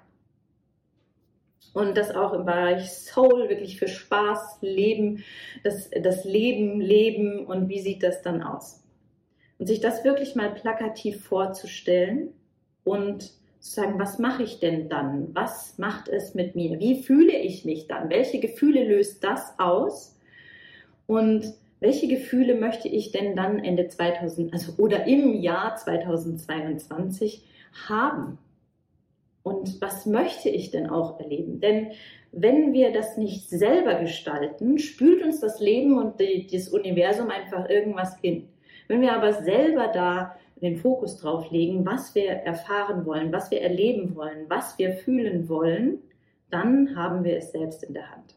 Und 1.74 1.96
das 1.96 2.14
auch 2.14 2.32
im 2.32 2.44
Bereich 2.44 2.90
Soul 2.90 3.48
wirklich 3.48 3.78
für 3.78 3.88
Spaß, 3.88 4.58
Leben, 4.60 5.24
das, 5.64 5.90
das 5.90 6.24
Leben, 6.24 6.80
Leben 6.80 7.46
und 7.46 7.68
wie 7.68 7.80
sieht 7.80 8.02
das 8.02 8.22
dann 8.22 8.42
aus? 8.42 8.82
Und 9.58 9.66
sich 9.66 9.80
das 9.80 10.04
wirklich 10.04 10.34
mal 10.34 10.50
plakativ 10.50 11.24
vorzustellen 11.24 12.30
und 12.84 13.22
zu 13.60 13.70
sagen, 13.70 13.98
was 13.98 14.18
mache 14.18 14.42
ich 14.42 14.58
denn 14.58 14.88
dann? 14.88 15.34
Was 15.34 15.78
macht 15.78 16.08
es 16.08 16.34
mit 16.34 16.56
mir? 16.56 16.80
Wie 16.80 17.02
fühle 17.02 17.36
ich 17.36 17.64
mich 17.64 17.86
dann? 17.86 18.10
Welche 18.10 18.40
Gefühle 18.40 18.84
löst 18.84 19.22
das 19.22 19.54
aus? 19.58 20.18
Und 21.06 21.54
welche 21.78 22.08
Gefühle 22.08 22.56
möchte 22.56 22.88
ich 22.88 23.12
denn 23.12 23.36
dann 23.36 23.58
Ende 23.62 23.88
2000, 23.88 24.52
also 24.52 24.74
oder 24.78 25.06
im 25.06 25.34
Jahr 25.34 25.76
2022 25.76 27.44
haben? 27.88 28.38
Und 29.42 29.80
was 29.80 30.06
möchte 30.06 30.48
ich 30.48 30.70
denn 30.70 30.88
auch 30.88 31.18
erleben? 31.18 31.60
Denn 31.60 31.92
wenn 32.30 32.72
wir 32.72 32.92
das 32.92 33.16
nicht 33.16 33.50
selber 33.50 33.96
gestalten, 33.96 34.78
spült 34.78 35.22
uns 35.22 35.40
das 35.40 35.60
Leben 35.60 35.98
und 35.98 36.20
die, 36.20 36.46
das 36.50 36.68
Universum 36.68 37.30
einfach 37.30 37.68
irgendwas 37.68 38.18
hin. 38.20 38.48
Wenn 38.88 39.00
wir 39.00 39.12
aber 39.12 39.32
selber 39.32 39.88
da 39.88 40.36
den 40.60 40.76
Fokus 40.76 41.18
drauf 41.18 41.50
legen, 41.50 41.84
was 41.84 42.14
wir 42.14 42.28
erfahren 42.30 43.04
wollen, 43.04 43.32
was 43.32 43.50
wir 43.50 43.60
erleben 43.60 44.14
wollen, 44.14 44.46
was 44.48 44.78
wir 44.78 44.92
fühlen 44.92 45.48
wollen, 45.48 45.98
dann 46.50 46.94
haben 46.96 47.24
wir 47.24 47.36
es 47.36 47.50
selbst 47.50 47.82
in 47.82 47.94
der 47.94 48.10
Hand. 48.10 48.36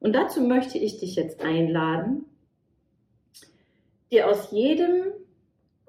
Und 0.00 0.14
dazu 0.14 0.40
möchte 0.40 0.78
ich 0.78 0.98
dich 0.98 1.16
jetzt 1.16 1.42
einladen, 1.42 2.24
dir 4.10 4.28
aus 4.28 4.50
jedem 4.50 5.12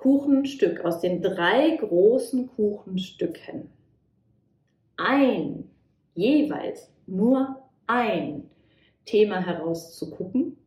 Kuchenstück, 0.02 0.84
aus 0.84 1.00
den 1.00 1.22
drei 1.22 1.76
großen 1.76 2.48
Kuchenstücken, 2.56 3.70
ein, 4.98 5.70
jeweils 6.16 6.92
nur 7.06 7.62
ein 7.86 8.50
Thema 9.06 9.46
herauszugucken 9.46 10.58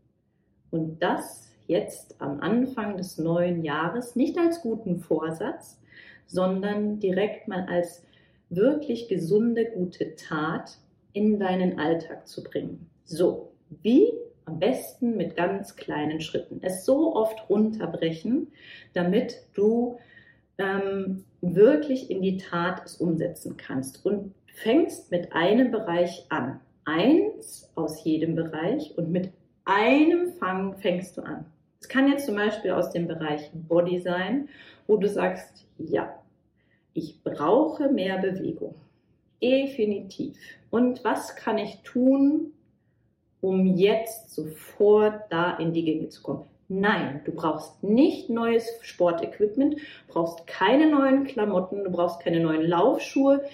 und 0.70 1.03
das 1.03 1.51
jetzt 1.66 2.20
am 2.20 2.38
Anfang 2.38 2.97
des 2.97 3.18
neuen 3.18 3.64
Jahres 3.64 4.14
nicht 4.14 4.38
als 4.38 4.62
guten 4.62 5.01
Vorsatz, 5.01 5.81
sondern 6.27 7.01
direkt 7.01 7.49
mal 7.49 7.66
als 7.68 8.05
wirklich 8.51 9.09
gesunde, 9.09 9.69
gute 9.73 10.15
Tat 10.15 10.79
in 11.13 11.40
deinen 11.40 11.81
Alltag 11.81 12.29
zu 12.29 12.44
bringen. 12.44 12.88
So, 13.04 13.50
wie 13.83 14.13
am 14.47 14.59
besten 14.59 15.17
mit 15.17 15.37
ganz 15.37 15.77
kleinen 15.77 16.21
Schritten. 16.21 16.61
Es 16.63 16.85
so 16.85 17.15
oft 17.15 17.49
runterbrechen, 17.49 18.49
damit 18.92 19.42
du 19.55 19.99
ähm, 20.59 21.25
wirklich 21.40 22.11
in 22.11 22.23
die 22.23 22.37
Tat 22.37 22.83
es 22.85 22.97
umsetzen 22.97 23.57
kannst. 23.57 24.05
Und 24.05 24.35
fängst 24.55 25.11
mit 25.11 25.33
einem 25.33 25.71
Bereich 25.71 26.27
an. 26.31 26.61
Eins 26.85 27.71
aus 27.75 28.05
jedem 28.05 28.35
Bereich 28.35 28.97
und 28.97 29.11
mit 29.11 29.33
einem 29.65 30.33
Fang 30.35 30.77
fängst 30.79 31.17
du 31.17 31.23
an. 31.23 31.47
Es 31.81 31.88
kann 31.88 32.11
jetzt 32.11 32.27
zum 32.27 32.37
Beispiel 32.37 32.71
aus 32.71 32.90
dem 32.90 33.07
Bereich 33.07 33.51
Body 33.53 34.01
sein, 34.01 34.49
wo 34.87 34.97
du 34.97 35.09
sagst, 35.09 35.67
ja, 35.79 36.15
ich 36.92 37.23
brauche 37.23 37.90
mehr 37.90 38.19
Bewegung. 38.19 38.75
Definitiv. 39.42 40.38
Und 40.71 41.03
was 41.05 41.37
kann 41.37 41.59
ich 41.59 41.81
tun, 41.83 42.53
um 43.45 43.77
jetzt 43.77 44.35
sofort 44.35 45.31
da 45.31 45.59
in 45.59 45.75
die 45.75 45.85
Gänge 45.85 46.09
zu 46.09 46.23
kommen. 46.23 46.47
Nein, 46.69 47.21
du 47.27 47.33
brauchst 47.33 47.83
nicht 47.85 48.31
neues 48.31 48.67
Sportequipment, 48.81 49.77
brauchst 50.09 50.47
keine 50.47 50.90
neuen 50.90 51.25
Klamotten, 51.25 51.85
du 51.85 51.90
brauchst 51.90 52.21
keine 52.21 52.40
neuen 52.40 52.63
Laufschuhe. 52.63 53.45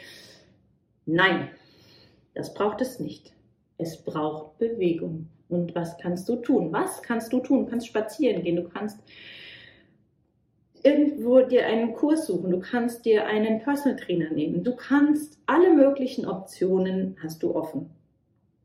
Nein, 1.07 1.49
das 2.35 2.55
braucht 2.55 2.81
es 2.81 3.01
nicht. 3.01 3.33
Es 3.79 4.01
braucht 4.05 4.59
Bewegung. 4.59 5.27
Und 5.49 5.75
was 5.75 5.99
kannst 5.99 6.29
du 6.29 6.37
tun? 6.37 6.73
Was 6.73 7.03
kannst 7.03 7.33
du 7.33 7.41
tun? 7.41 7.65
Du 7.65 7.71
kannst 7.71 7.89
spazieren 7.89 8.45
gehen, 8.45 8.55
du 8.55 8.69
kannst 8.69 9.01
irgendwo 10.85 11.41
dir 11.41 11.67
einen 11.67 11.95
Kurs 11.95 12.29
suchen, 12.29 12.53
du 12.53 12.61
kannst 12.61 13.05
dir 13.05 13.27
einen 13.27 13.59
Personal 13.59 13.99
Trainer 13.99 14.31
nehmen, 14.31 14.63
du 14.63 14.77
kannst 14.77 15.37
alle 15.47 15.75
möglichen 15.75 16.27
Optionen 16.27 17.17
hast 17.21 17.43
du 17.43 17.57
offen. 17.57 17.91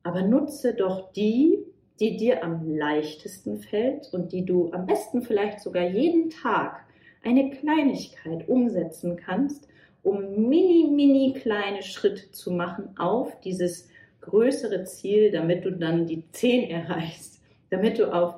Aber 0.05 0.21
nutze 0.21 0.75
doch 0.75 1.11
die, 1.13 1.57
die 1.99 2.15
dir 2.15 2.43
am 2.43 2.77
leichtesten 2.77 3.57
fällt 3.57 4.13
und 4.13 4.33
die 4.33 4.45
du 4.45 4.71
am 4.71 4.85
besten 4.85 5.23
vielleicht 5.23 5.61
sogar 5.61 5.81
jeden 5.81 6.29
Tag 6.29 6.85
eine 7.23 7.49
Kleinigkeit 7.49 8.47
umsetzen 8.47 9.17
kannst, 9.17 9.67
um 10.03 10.47
mini, 10.47 10.91
mini 10.91 11.33
kleine 11.33 11.81
Schritte 11.81 12.29
zu 12.31 12.51
machen 12.51 12.95
auf 12.99 13.39
dieses 13.41 13.89
größere 14.21 14.83
Ziel, 14.83 15.31
damit 15.31 15.65
du 15.65 15.71
dann 15.71 16.05
die 16.05 16.23
10 16.33 16.69
erreichst, 16.69 17.41
damit 17.71 17.97
du 17.97 18.13
auf 18.13 18.35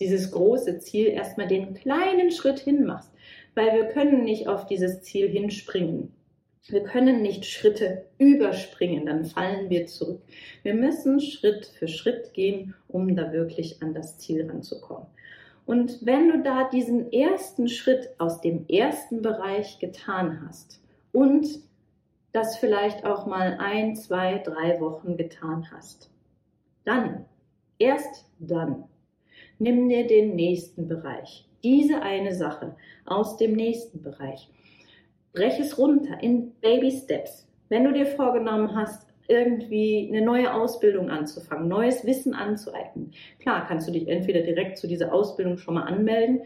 dieses 0.00 0.32
große 0.32 0.78
Ziel 0.78 1.08
erstmal 1.08 1.46
den 1.46 1.74
kleinen 1.74 2.30
Schritt 2.30 2.58
hin 2.58 2.86
machst, 2.86 3.12
weil 3.54 3.74
wir 3.74 3.84
können 3.88 4.24
nicht 4.24 4.48
auf 4.48 4.64
dieses 4.64 5.02
Ziel 5.02 5.28
hinspringen. 5.28 6.10
Wir 6.68 6.84
können 6.84 7.22
nicht 7.22 7.44
Schritte 7.44 8.06
überspringen, 8.18 9.06
dann 9.06 9.24
fallen 9.24 9.68
wir 9.68 9.86
zurück. 9.86 10.22
Wir 10.62 10.74
müssen 10.74 11.20
Schritt 11.20 11.66
für 11.66 11.88
Schritt 11.88 12.34
gehen, 12.34 12.74
um 12.86 13.16
da 13.16 13.32
wirklich 13.32 13.82
an 13.82 13.94
das 13.94 14.18
Ziel 14.18 14.48
ranzukommen. 14.48 15.08
Und 15.66 16.06
wenn 16.06 16.28
du 16.28 16.42
da 16.42 16.68
diesen 16.68 17.12
ersten 17.12 17.68
Schritt 17.68 18.10
aus 18.18 18.40
dem 18.40 18.66
ersten 18.68 19.22
Bereich 19.22 19.80
getan 19.80 20.46
hast 20.46 20.80
und 21.12 21.48
das 22.32 22.56
vielleicht 22.56 23.04
auch 23.04 23.26
mal 23.26 23.58
ein, 23.60 23.96
zwei, 23.96 24.38
drei 24.38 24.80
Wochen 24.80 25.16
getan 25.16 25.68
hast, 25.72 26.10
dann, 26.84 27.24
erst 27.78 28.26
dann, 28.38 28.84
nimm 29.58 29.88
dir 29.88 30.06
den 30.06 30.36
nächsten 30.36 30.86
Bereich, 30.86 31.48
diese 31.64 32.02
eine 32.02 32.34
Sache 32.34 32.76
aus 33.04 33.36
dem 33.36 33.52
nächsten 33.54 34.00
Bereich 34.00 34.48
brech 35.32 35.58
es 35.58 35.78
runter 35.78 36.22
in 36.22 36.52
Baby 36.60 36.90
Steps. 36.90 37.46
Wenn 37.68 37.84
du 37.84 37.92
dir 37.92 38.06
vorgenommen 38.06 38.74
hast, 38.74 39.06
irgendwie 39.28 40.08
eine 40.10 40.24
neue 40.24 40.52
Ausbildung 40.52 41.08
anzufangen, 41.10 41.68
neues 41.68 42.04
Wissen 42.04 42.34
anzueignen, 42.34 43.12
klar 43.38 43.66
kannst 43.66 43.88
du 43.88 43.92
dich 43.92 44.08
entweder 44.08 44.42
direkt 44.42 44.76
zu 44.78 44.86
dieser 44.86 45.12
Ausbildung 45.12 45.56
schon 45.56 45.74
mal 45.74 45.84
anmelden 45.84 46.42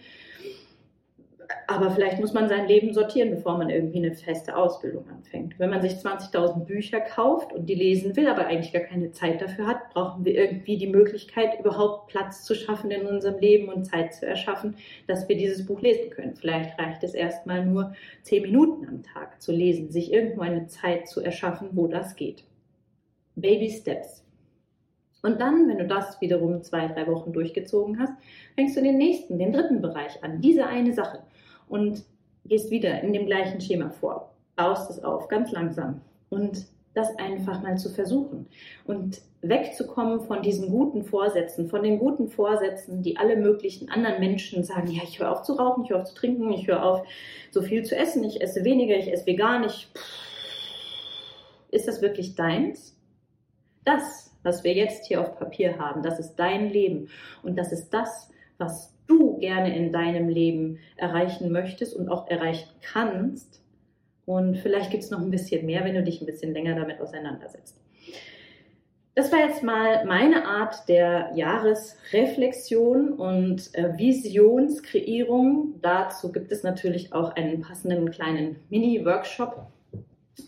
aber 1.66 1.90
vielleicht 1.90 2.20
muss 2.20 2.32
man 2.32 2.49
sein 2.49 2.66
Leben 2.66 2.92
sortieren, 2.92 3.30
bevor 3.30 3.59
man 3.59 3.70
irgendwie 3.70 3.99
eine 3.99 4.14
feste 4.14 4.57
Ausbildung 4.57 5.09
anfängt. 5.09 5.59
Wenn 5.59 5.70
man 5.70 5.82
sich 5.82 5.92
20.000 5.92 6.64
Bücher 6.64 7.01
kauft 7.01 7.53
und 7.53 7.66
die 7.66 7.74
lesen 7.74 8.16
will, 8.16 8.28
aber 8.28 8.47
eigentlich 8.47 8.72
gar 8.72 8.82
keine 8.82 9.12
Zeit 9.12 9.40
dafür 9.40 9.66
hat, 9.66 9.90
brauchen 9.90 10.24
wir 10.24 10.34
irgendwie 10.34 10.76
die 10.76 10.86
Möglichkeit, 10.86 11.59
überhaupt 11.59 12.09
Platz 12.09 12.44
zu 12.44 12.55
schaffen 12.55 12.90
in 12.90 13.07
unserem 13.07 13.38
Leben 13.40 13.68
und 13.68 13.84
Zeit 13.84 14.14
zu 14.14 14.26
erschaffen, 14.26 14.76
dass 15.07 15.28
wir 15.28 15.36
dieses 15.36 15.66
Buch 15.66 15.80
lesen 15.80 16.11
können. 16.11 16.36
Vielleicht 16.36 16.78
reicht 16.78 17.03
es 17.03 17.14
erstmal 17.14 17.64
nur 17.64 17.94
10 18.22 18.42
Minuten 18.42 18.86
am 18.88 19.03
Tag 19.03 19.40
zu 19.40 19.53
lesen, 19.53 19.90
sich 19.90 20.12
irgendwo 20.12 20.42
eine 20.42 20.66
Zeit 20.66 21.09
zu 21.09 21.20
erschaffen, 21.20 21.70
wo 21.72 21.86
das 21.86 22.16
geht. 22.16 22.44
Baby 23.36 23.70
Steps. 23.70 24.25
Und 25.26 25.40
dann, 25.40 25.66
wenn 25.68 25.78
du 25.78 25.88
das 25.88 26.20
wiederum 26.20 26.62
zwei, 26.62 26.86
drei 26.86 27.04
Wochen 27.08 27.32
durchgezogen 27.32 27.98
hast, 27.98 28.12
fängst 28.54 28.76
du 28.76 28.80
den 28.80 28.96
nächsten, 28.96 29.40
den 29.40 29.52
dritten 29.52 29.82
Bereich 29.82 30.22
an. 30.22 30.40
Diese 30.40 30.64
eine 30.66 30.94
Sache 30.94 31.18
und 31.68 32.04
gehst 32.44 32.70
wieder 32.70 33.00
in 33.00 33.12
dem 33.12 33.26
gleichen 33.26 33.60
Schema 33.60 33.90
vor, 33.90 34.30
baust 34.54 34.88
es 34.88 35.02
auf, 35.02 35.26
ganz 35.26 35.50
langsam 35.50 36.00
und 36.30 36.66
das 36.94 37.18
einfach 37.18 37.60
mal 37.60 37.76
zu 37.76 37.90
versuchen 37.90 38.46
und 38.84 39.20
wegzukommen 39.42 40.20
von 40.20 40.42
diesen 40.42 40.70
guten 40.70 41.02
Vorsätzen, 41.02 41.68
von 41.68 41.82
den 41.82 41.98
guten 41.98 42.28
Vorsätzen, 42.28 43.02
die 43.02 43.16
alle 43.16 43.36
möglichen 43.36 43.90
anderen 43.90 44.20
Menschen 44.20 44.62
sagen, 44.62 44.86
ja, 44.92 45.02
ich 45.02 45.18
höre 45.18 45.32
auf 45.32 45.42
zu 45.42 45.54
rauchen, 45.54 45.82
ich 45.82 45.90
höre 45.90 46.02
auf 46.02 46.08
zu 46.08 46.14
trinken, 46.14 46.52
ich 46.52 46.68
höre 46.68 46.84
auf 46.84 47.02
so 47.50 47.62
viel 47.62 47.82
zu 47.82 47.96
essen, 47.96 48.22
ich 48.22 48.40
esse 48.40 48.62
weniger, 48.62 48.96
ich 48.96 49.12
esse 49.12 49.26
vegan, 49.26 49.64
ich 49.64 49.88
ist 51.72 51.88
das 51.88 52.00
wirklich 52.00 52.36
deins? 52.36 52.96
Das, 53.84 54.36
was 54.43 54.64
wir 54.64 54.74
jetzt 54.74 55.07
hier 55.07 55.20
auf 55.20 55.39
Papier 55.39 55.78
haben, 55.78 56.03
das 56.03 56.18
ist 56.18 56.37
dein 56.37 56.70
Leben 56.70 57.09
und 57.43 57.57
das 57.57 57.72
ist 57.72 57.91
das, 57.91 58.30
was 58.59 58.95
du 59.07 59.39
gerne 59.39 59.76
in 59.76 59.93
deinem 59.93 60.28
Leben 60.28 60.78
erreichen 60.97 61.53
möchtest 61.53 61.95
und 61.95 62.09
auch 62.09 62.28
erreichen 62.28 62.68
kannst. 62.80 63.62
Und 64.24 64.57
vielleicht 64.59 64.91
gibt 64.91 65.05
es 65.05 65.11
noch 65.11 65.20
ein 65.20 65.30
bisschen 65.30 65.66
mehr, 65.66 65.84
wenn 65.84 65.95
du 65.95 66.03
dich 66.03 66.20
ein 66.20 66.26
bisschen 66.26 66.53
länger 66.53 66.74
damit 66.74 67.01
auseinandersetzt. 67.01 67.80
Das 69.14 69.32
war 69.32 69.39
jetzt 69.39 69.62
mal 69.62 70.05
meine 70.05 70.45
Art 70.45 70.89
der 70.91 71.30
Jahresreflexion 71.34 73.14
und 73.14 73.74
äh, 73.74 73.97
Visionskreierung. 73.97 75.76
Dazu 75.80 76.30
gibt 76.32 76.53
es 76.53 76.62
natürlich 76.62 77.14
auch 77.14 77.34
einen 77.34 77.62
passenden 77.62 78.11
kleinen 78.11 78.57
Mini-Workshop 78.68 79.68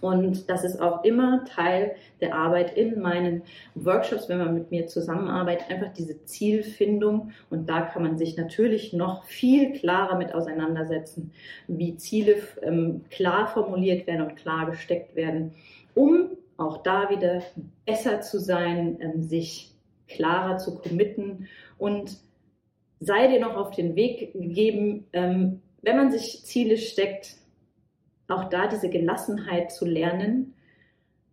und 0.01 0.49
das 0.51 0.65
ist 0.65 0.81
auch 0.81 1.03
immer 1.03 1.45
Teil 1.45 1.97
der 2.21 2.35
Arbeit 2.35 2.77
in 2.77 3.01
meinen 3.01 3.43
Workshops, 3.75 4.29
wenn 4.29 4.39
man 4.39 4.55
mit 4.55 4.71
mir 4.71 4.87
zusammenarbeitet, 4.87 5.71
einfach 5.71 5.93
diese 5.93 6.25
Zielfindung. 6.25 7.33
Und 7.51 7.69
da 7.69 7.83
kann 7.83 8.03
man 8.03 8.19
sich 8.19 8.37
natürlich 8.37 8.93
noch 8.93 9.25
viel 9.25 9.73
klarer 9.73 10.17
mit 10.17 10.35
auseinandersetzen, 10.35 11.33
wie 11.67 11.97
Ziele 11.97 12.37
ähm, 12.63 13.05
klar 13.11 13.49
formuliert 13.49 14.07
werden 14.07 14.29
und 14.29 14.37
klar 14.37 14.67
gesteckt 14.67 15.17
werden, 15.17 15.55
um 15.95 16.29
auch 16.59 16.83
da 16.83 17.09
wieder 17.09 17.43
besser 17.87 18.21
zu 18.21 18.39
sein, 18.39 18.99
ähm, 19.01 19.23
sich 19.23 19.73
klarer 20.07 20.59
zu 20.59 20.79
committen 20.79 21.49
und 21.79 22.19
sei 23.01 23.29
dir 23.29 23.41
noch 23.41 23.57
auf 23.57 23.71
den 23.71 23.97
Weg 23.97 24.33
gegeben, 24.33 25.07
ähm, 25.13 25.63
wenn 25.83 25.97
man 25.97 26.11
sich 26.11 26.45
Ziele 26.45 26.77
steckt, 26.77 27.38
auch 28.29 28.45
da 28.45 28.69
diese 28.69 28.89
Gelassenheit 28.89 29.73
zu 29.73 29.85
lernen, 29.85 30.55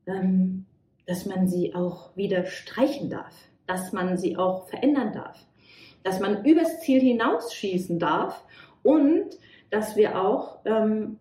ähm, 0.08 0.66
dass 1.06 1.26
man 1.26 1.48
sie 1.48 1.76
auch 1.76 2.16
wieder 2.16 2.46
streichen 2.46 3.10
darf, 3.10 3.34
dass 3.68 3.94
man 3.94 4.18
sie 4.18 4.38
auch 4.38 4.68
verändern 4.68 5.14
darf, 5.14 5.46
dass 6.04 6.20
man 6.20 6.46
übers 6.46 6.82
Ziel 6.82 7.00
hinausschießen 7.00 8.00
darf 8.00 8.44
und 8.84 9.38
dass 9.70 9.96
wir 9.96 10.22
auch 10.22 10.60
ähm, 10.66 11.20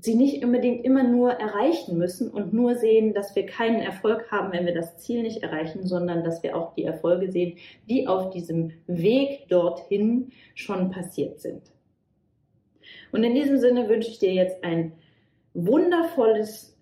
sie 0.00 0.14
nicht 0.14 0.44
unbedingt 0.44 0.84
immer 0.84 1.02
nur 1.02 1.32
erreichen 1.32 1.98
müssen 1.98 2.30
und 2.30 2.52
nur 2.52 2.76
sehen, 2.76 3.14
dass 3.14 3.34
wir 3.34 3.46
keinen 3.46 3.80
Erfolg 3.80 4.30
haben, 4.30 4.52
wenn 4.52 4.64
wir 4.64 4.74
das 4.74 4.96
Ziel 4.98 5.22
nicht 5.22 5.42
erreichen, 5.42 5.86
sondern 5.86 6.22
dass 6.22 6.42
wir 6.42 6.56
auch 6.56 6.74
die 6.74 6.84
Erfolge 6.84 7.30
sehen, 7.32 7.58
die 7.88 8.06
auf 8.06 8.30
diesem 8.30 8.72
Weg 8.86 9.48
dorthin 9.48 10.30
schon 10.54 10.90
passiert 10.90 11.40
sind. 11.40 11.62
Und 13.12 13.24
in 13.24 13.34
diesem 13.34 13.58
Sinne 13.58 13.88
wünsche 13.88 14.10
ich 14.10 14.18
dir 14.18 14.32
jetzt 14.32 14.62
ein 14.64 14.92
wundervolles 15.54 16.76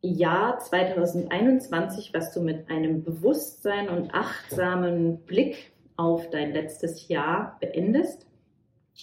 Jahr 0.00 0.58
2021, 0.58 2.12
was 2.12 2.32
du 2.32 2.40
mit 2.40 2.68
einem 2.70 3.04
Bewusstsein 3.04 3.88
und 3.88 4.14
achtsamen 4.14 5.18
Blick 5.18 5.72
auf 5.96 6.30
dein 6.30 6.52
letztes 6.52 7.08
Jahr 7.08 7.56
beendest. 7.60 8.26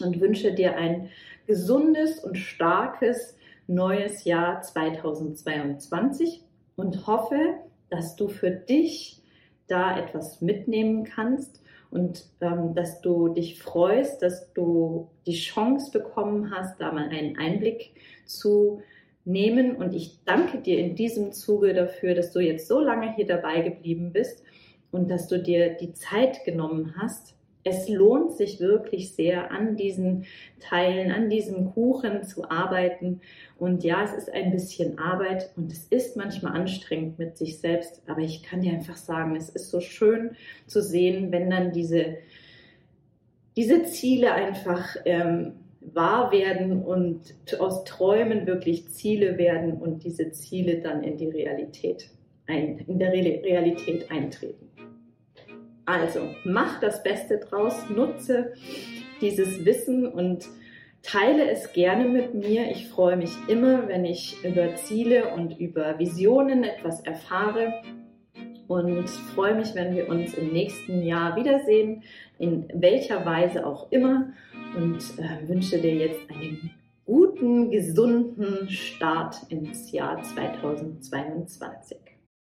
Und 0.02 0.20
wünsche 0.20 0.54
dir 0.54 0.76
ein 0.76 1.10
gesundes 1.48 2.20
und 2.20 2.38
starkes 2.38 3.36
neues 3.68 4.24
Jahr 4.24 4.62
2022 4.62 6.44
und 6.76 7.08
hoffe, 7.08 7.56
dass 7.90 8.16
du 8.16 8.28
für 8.28 8.52
dich 8.52 9.22
da 9.68 9.98
etwas 9.98 10.42
mitnehmen 10.42 11.04
kannst 11.04 11.62
und 11.92 12.26
ähm, 12.42 12.76
dass 12.76 13.02
du 13.02 13.30
dich 13.30 13.62
freust, 13.62 14.22
dass 14.22 14.54
du 14.54 15.10
die 15.26 15.34
Chance 15.34 15.92
bekommen 15.92 16.52
hast, 16.52 16.80
da 16.80 16.92
mal 16.92 17.10
einen 17.10 17.38
Einblick 17.38 17.92
zu 18.26 18.82
nehmen. 19.26 19.76
Und 19.76 19.94
ich 19.96 20.20
danke 20.26 20.60
dir 20.60 20.80
in 20.80 20.96
diesem 20.96 21.32
Zuge 21.32 21.74
dafür, 21.74 22.14
dass 22.14 22.32
du 22.32 22.40
jetzt 22.40 22.68
so 22.68 22.80
lange 22.80 23.16
hier 23.16 23.26
dabei 23.26 23.62
geblieben 23.62 24.12
bist 24.12 24.44
und 24.92 25.10
dass 25.10 25.28
du 25.28 25.40
dir 25.42 25.76
die 25.76 25.94
Zeit 25.94 26.44
genommen 26.46 26.96
hast. 26.98 27.36
Es 27.64 27.90
lohnt 27.90 28.34
sich 28.34 28.60
wirklich 28.60 29.14
sehr, 29.14 29.52
an 29.52 29.76
diesen 29.76 30.26
Teilen, 30.60 31.12
an 31.12 31.30
diesem 31.30 31.72
Kuchen 31.74 32.24
zu 32.24 32.50
arbeiten. 32.50 33.22
Und 33.58 33.84
ja, 33.84 34.04
es 34.04 34.14
ist 34.14 34.34
ein 34.34 34.52
bisschen 34.52 34.98
Arbeit 34.98 35.52
und 35.58 35.72
es 35.72 35.86
ist 35.90 36.16
manchmal 36.16 36.54
anstrengend 36.54 37.20
mit 37.20 37.38
sich 37.38 37.60
selbst. 37.60 38.02
Aber 38.08 38.22
ich 38.22 38.44
kann 38.44 38.62
dir 38.62 38.72
einfach 38.72 38.96
sagen, 38.96 39.36
es 39.36 39.50
ist 39.50 39.70
so 39.70 39.82
schön 39.82 40.32
zu 40.68 40.82
sehen, 40.82 41.32
wenn 41.32 41.50
dann 41.50 41.74
diese, 41.74 42.18
diese 43.58 43.84
Ziele 43.84 44.34
einfach 44.34 44.96
ähm, 45.04 45.54
wahr 45.82 46.32
werden 46.32 46.84
und 46.84 47.36
aus 47.60 47.84
Träumen 47.84 48.46
wirklich 48.46 48.90
Ziele 48.90 49.38
werden 49.38 49.74
und 49.74 50.04
diese 50.04 50.32
Ziele 50.32 50.80
dann 50.80 51.04
in 51.04 51.18
die 51.18 51.30
Realität, 51.30 52.10
ein, 52.48 52.80
in 52.80 53.00
der 53.00 53.12
Realität 53.12 54.12
eintreten. 54.12 54.70
Also 55.90 56.36
mach 56.44 56.80
das 56.80 57.02
Beste 57.02 57.40
draus, 57.40 57.90
nutze 57.90 58.54
dieses 59.22 59.66
Wissen 59.66 60.06
und 60.06 60.48
teile 61.02 61.50
es 61.50 61.74
gerne 61.74 62.06
mit 62.06 62.36
mir. 62.36 62.70
Ich 62.70 62.88
freue 62.90 63.18
mich 63.18 63.32
immer, 63.48 63.88
wenn 63.88 64.06
ich 64.06 64.38
über 64.44 64.76
Ziele 64.76 65.34
und 65.34 65.60
über 65.60 65.98
Visionen 65.98 66.64
etwas 66.64 67.02
erfahre 67.02 67.82
und 68.68 69.10
freue 69.34 69.56
mich, 69.56 69.74
wenn 69.74 69.96
wir 69.96 70.10
uns 70.10 70.36
im 70.36 70.54
nächsten 70.54 71.02
Jahr 71.02 71.36
wiedersehen, 71.36 72.04
in 72.38 72.68
welcher 72.76 73.26
Weise 73.26 73.66
auch 73.66 73.92
immer 73.92 74.32
und 74.78 75.00
äh, 75.18 75.48
wünsche 75.50 75.80
dir 75.80 75.96
jetzt 75.96 76.22
einen 76.30 76.70
guten, 77.04 77.72
gesunden 77.72 78.70
Start 78.70 79.38
ins 79.50 79.92
Jahr 79.92 80.22
2022. 80.22 82.09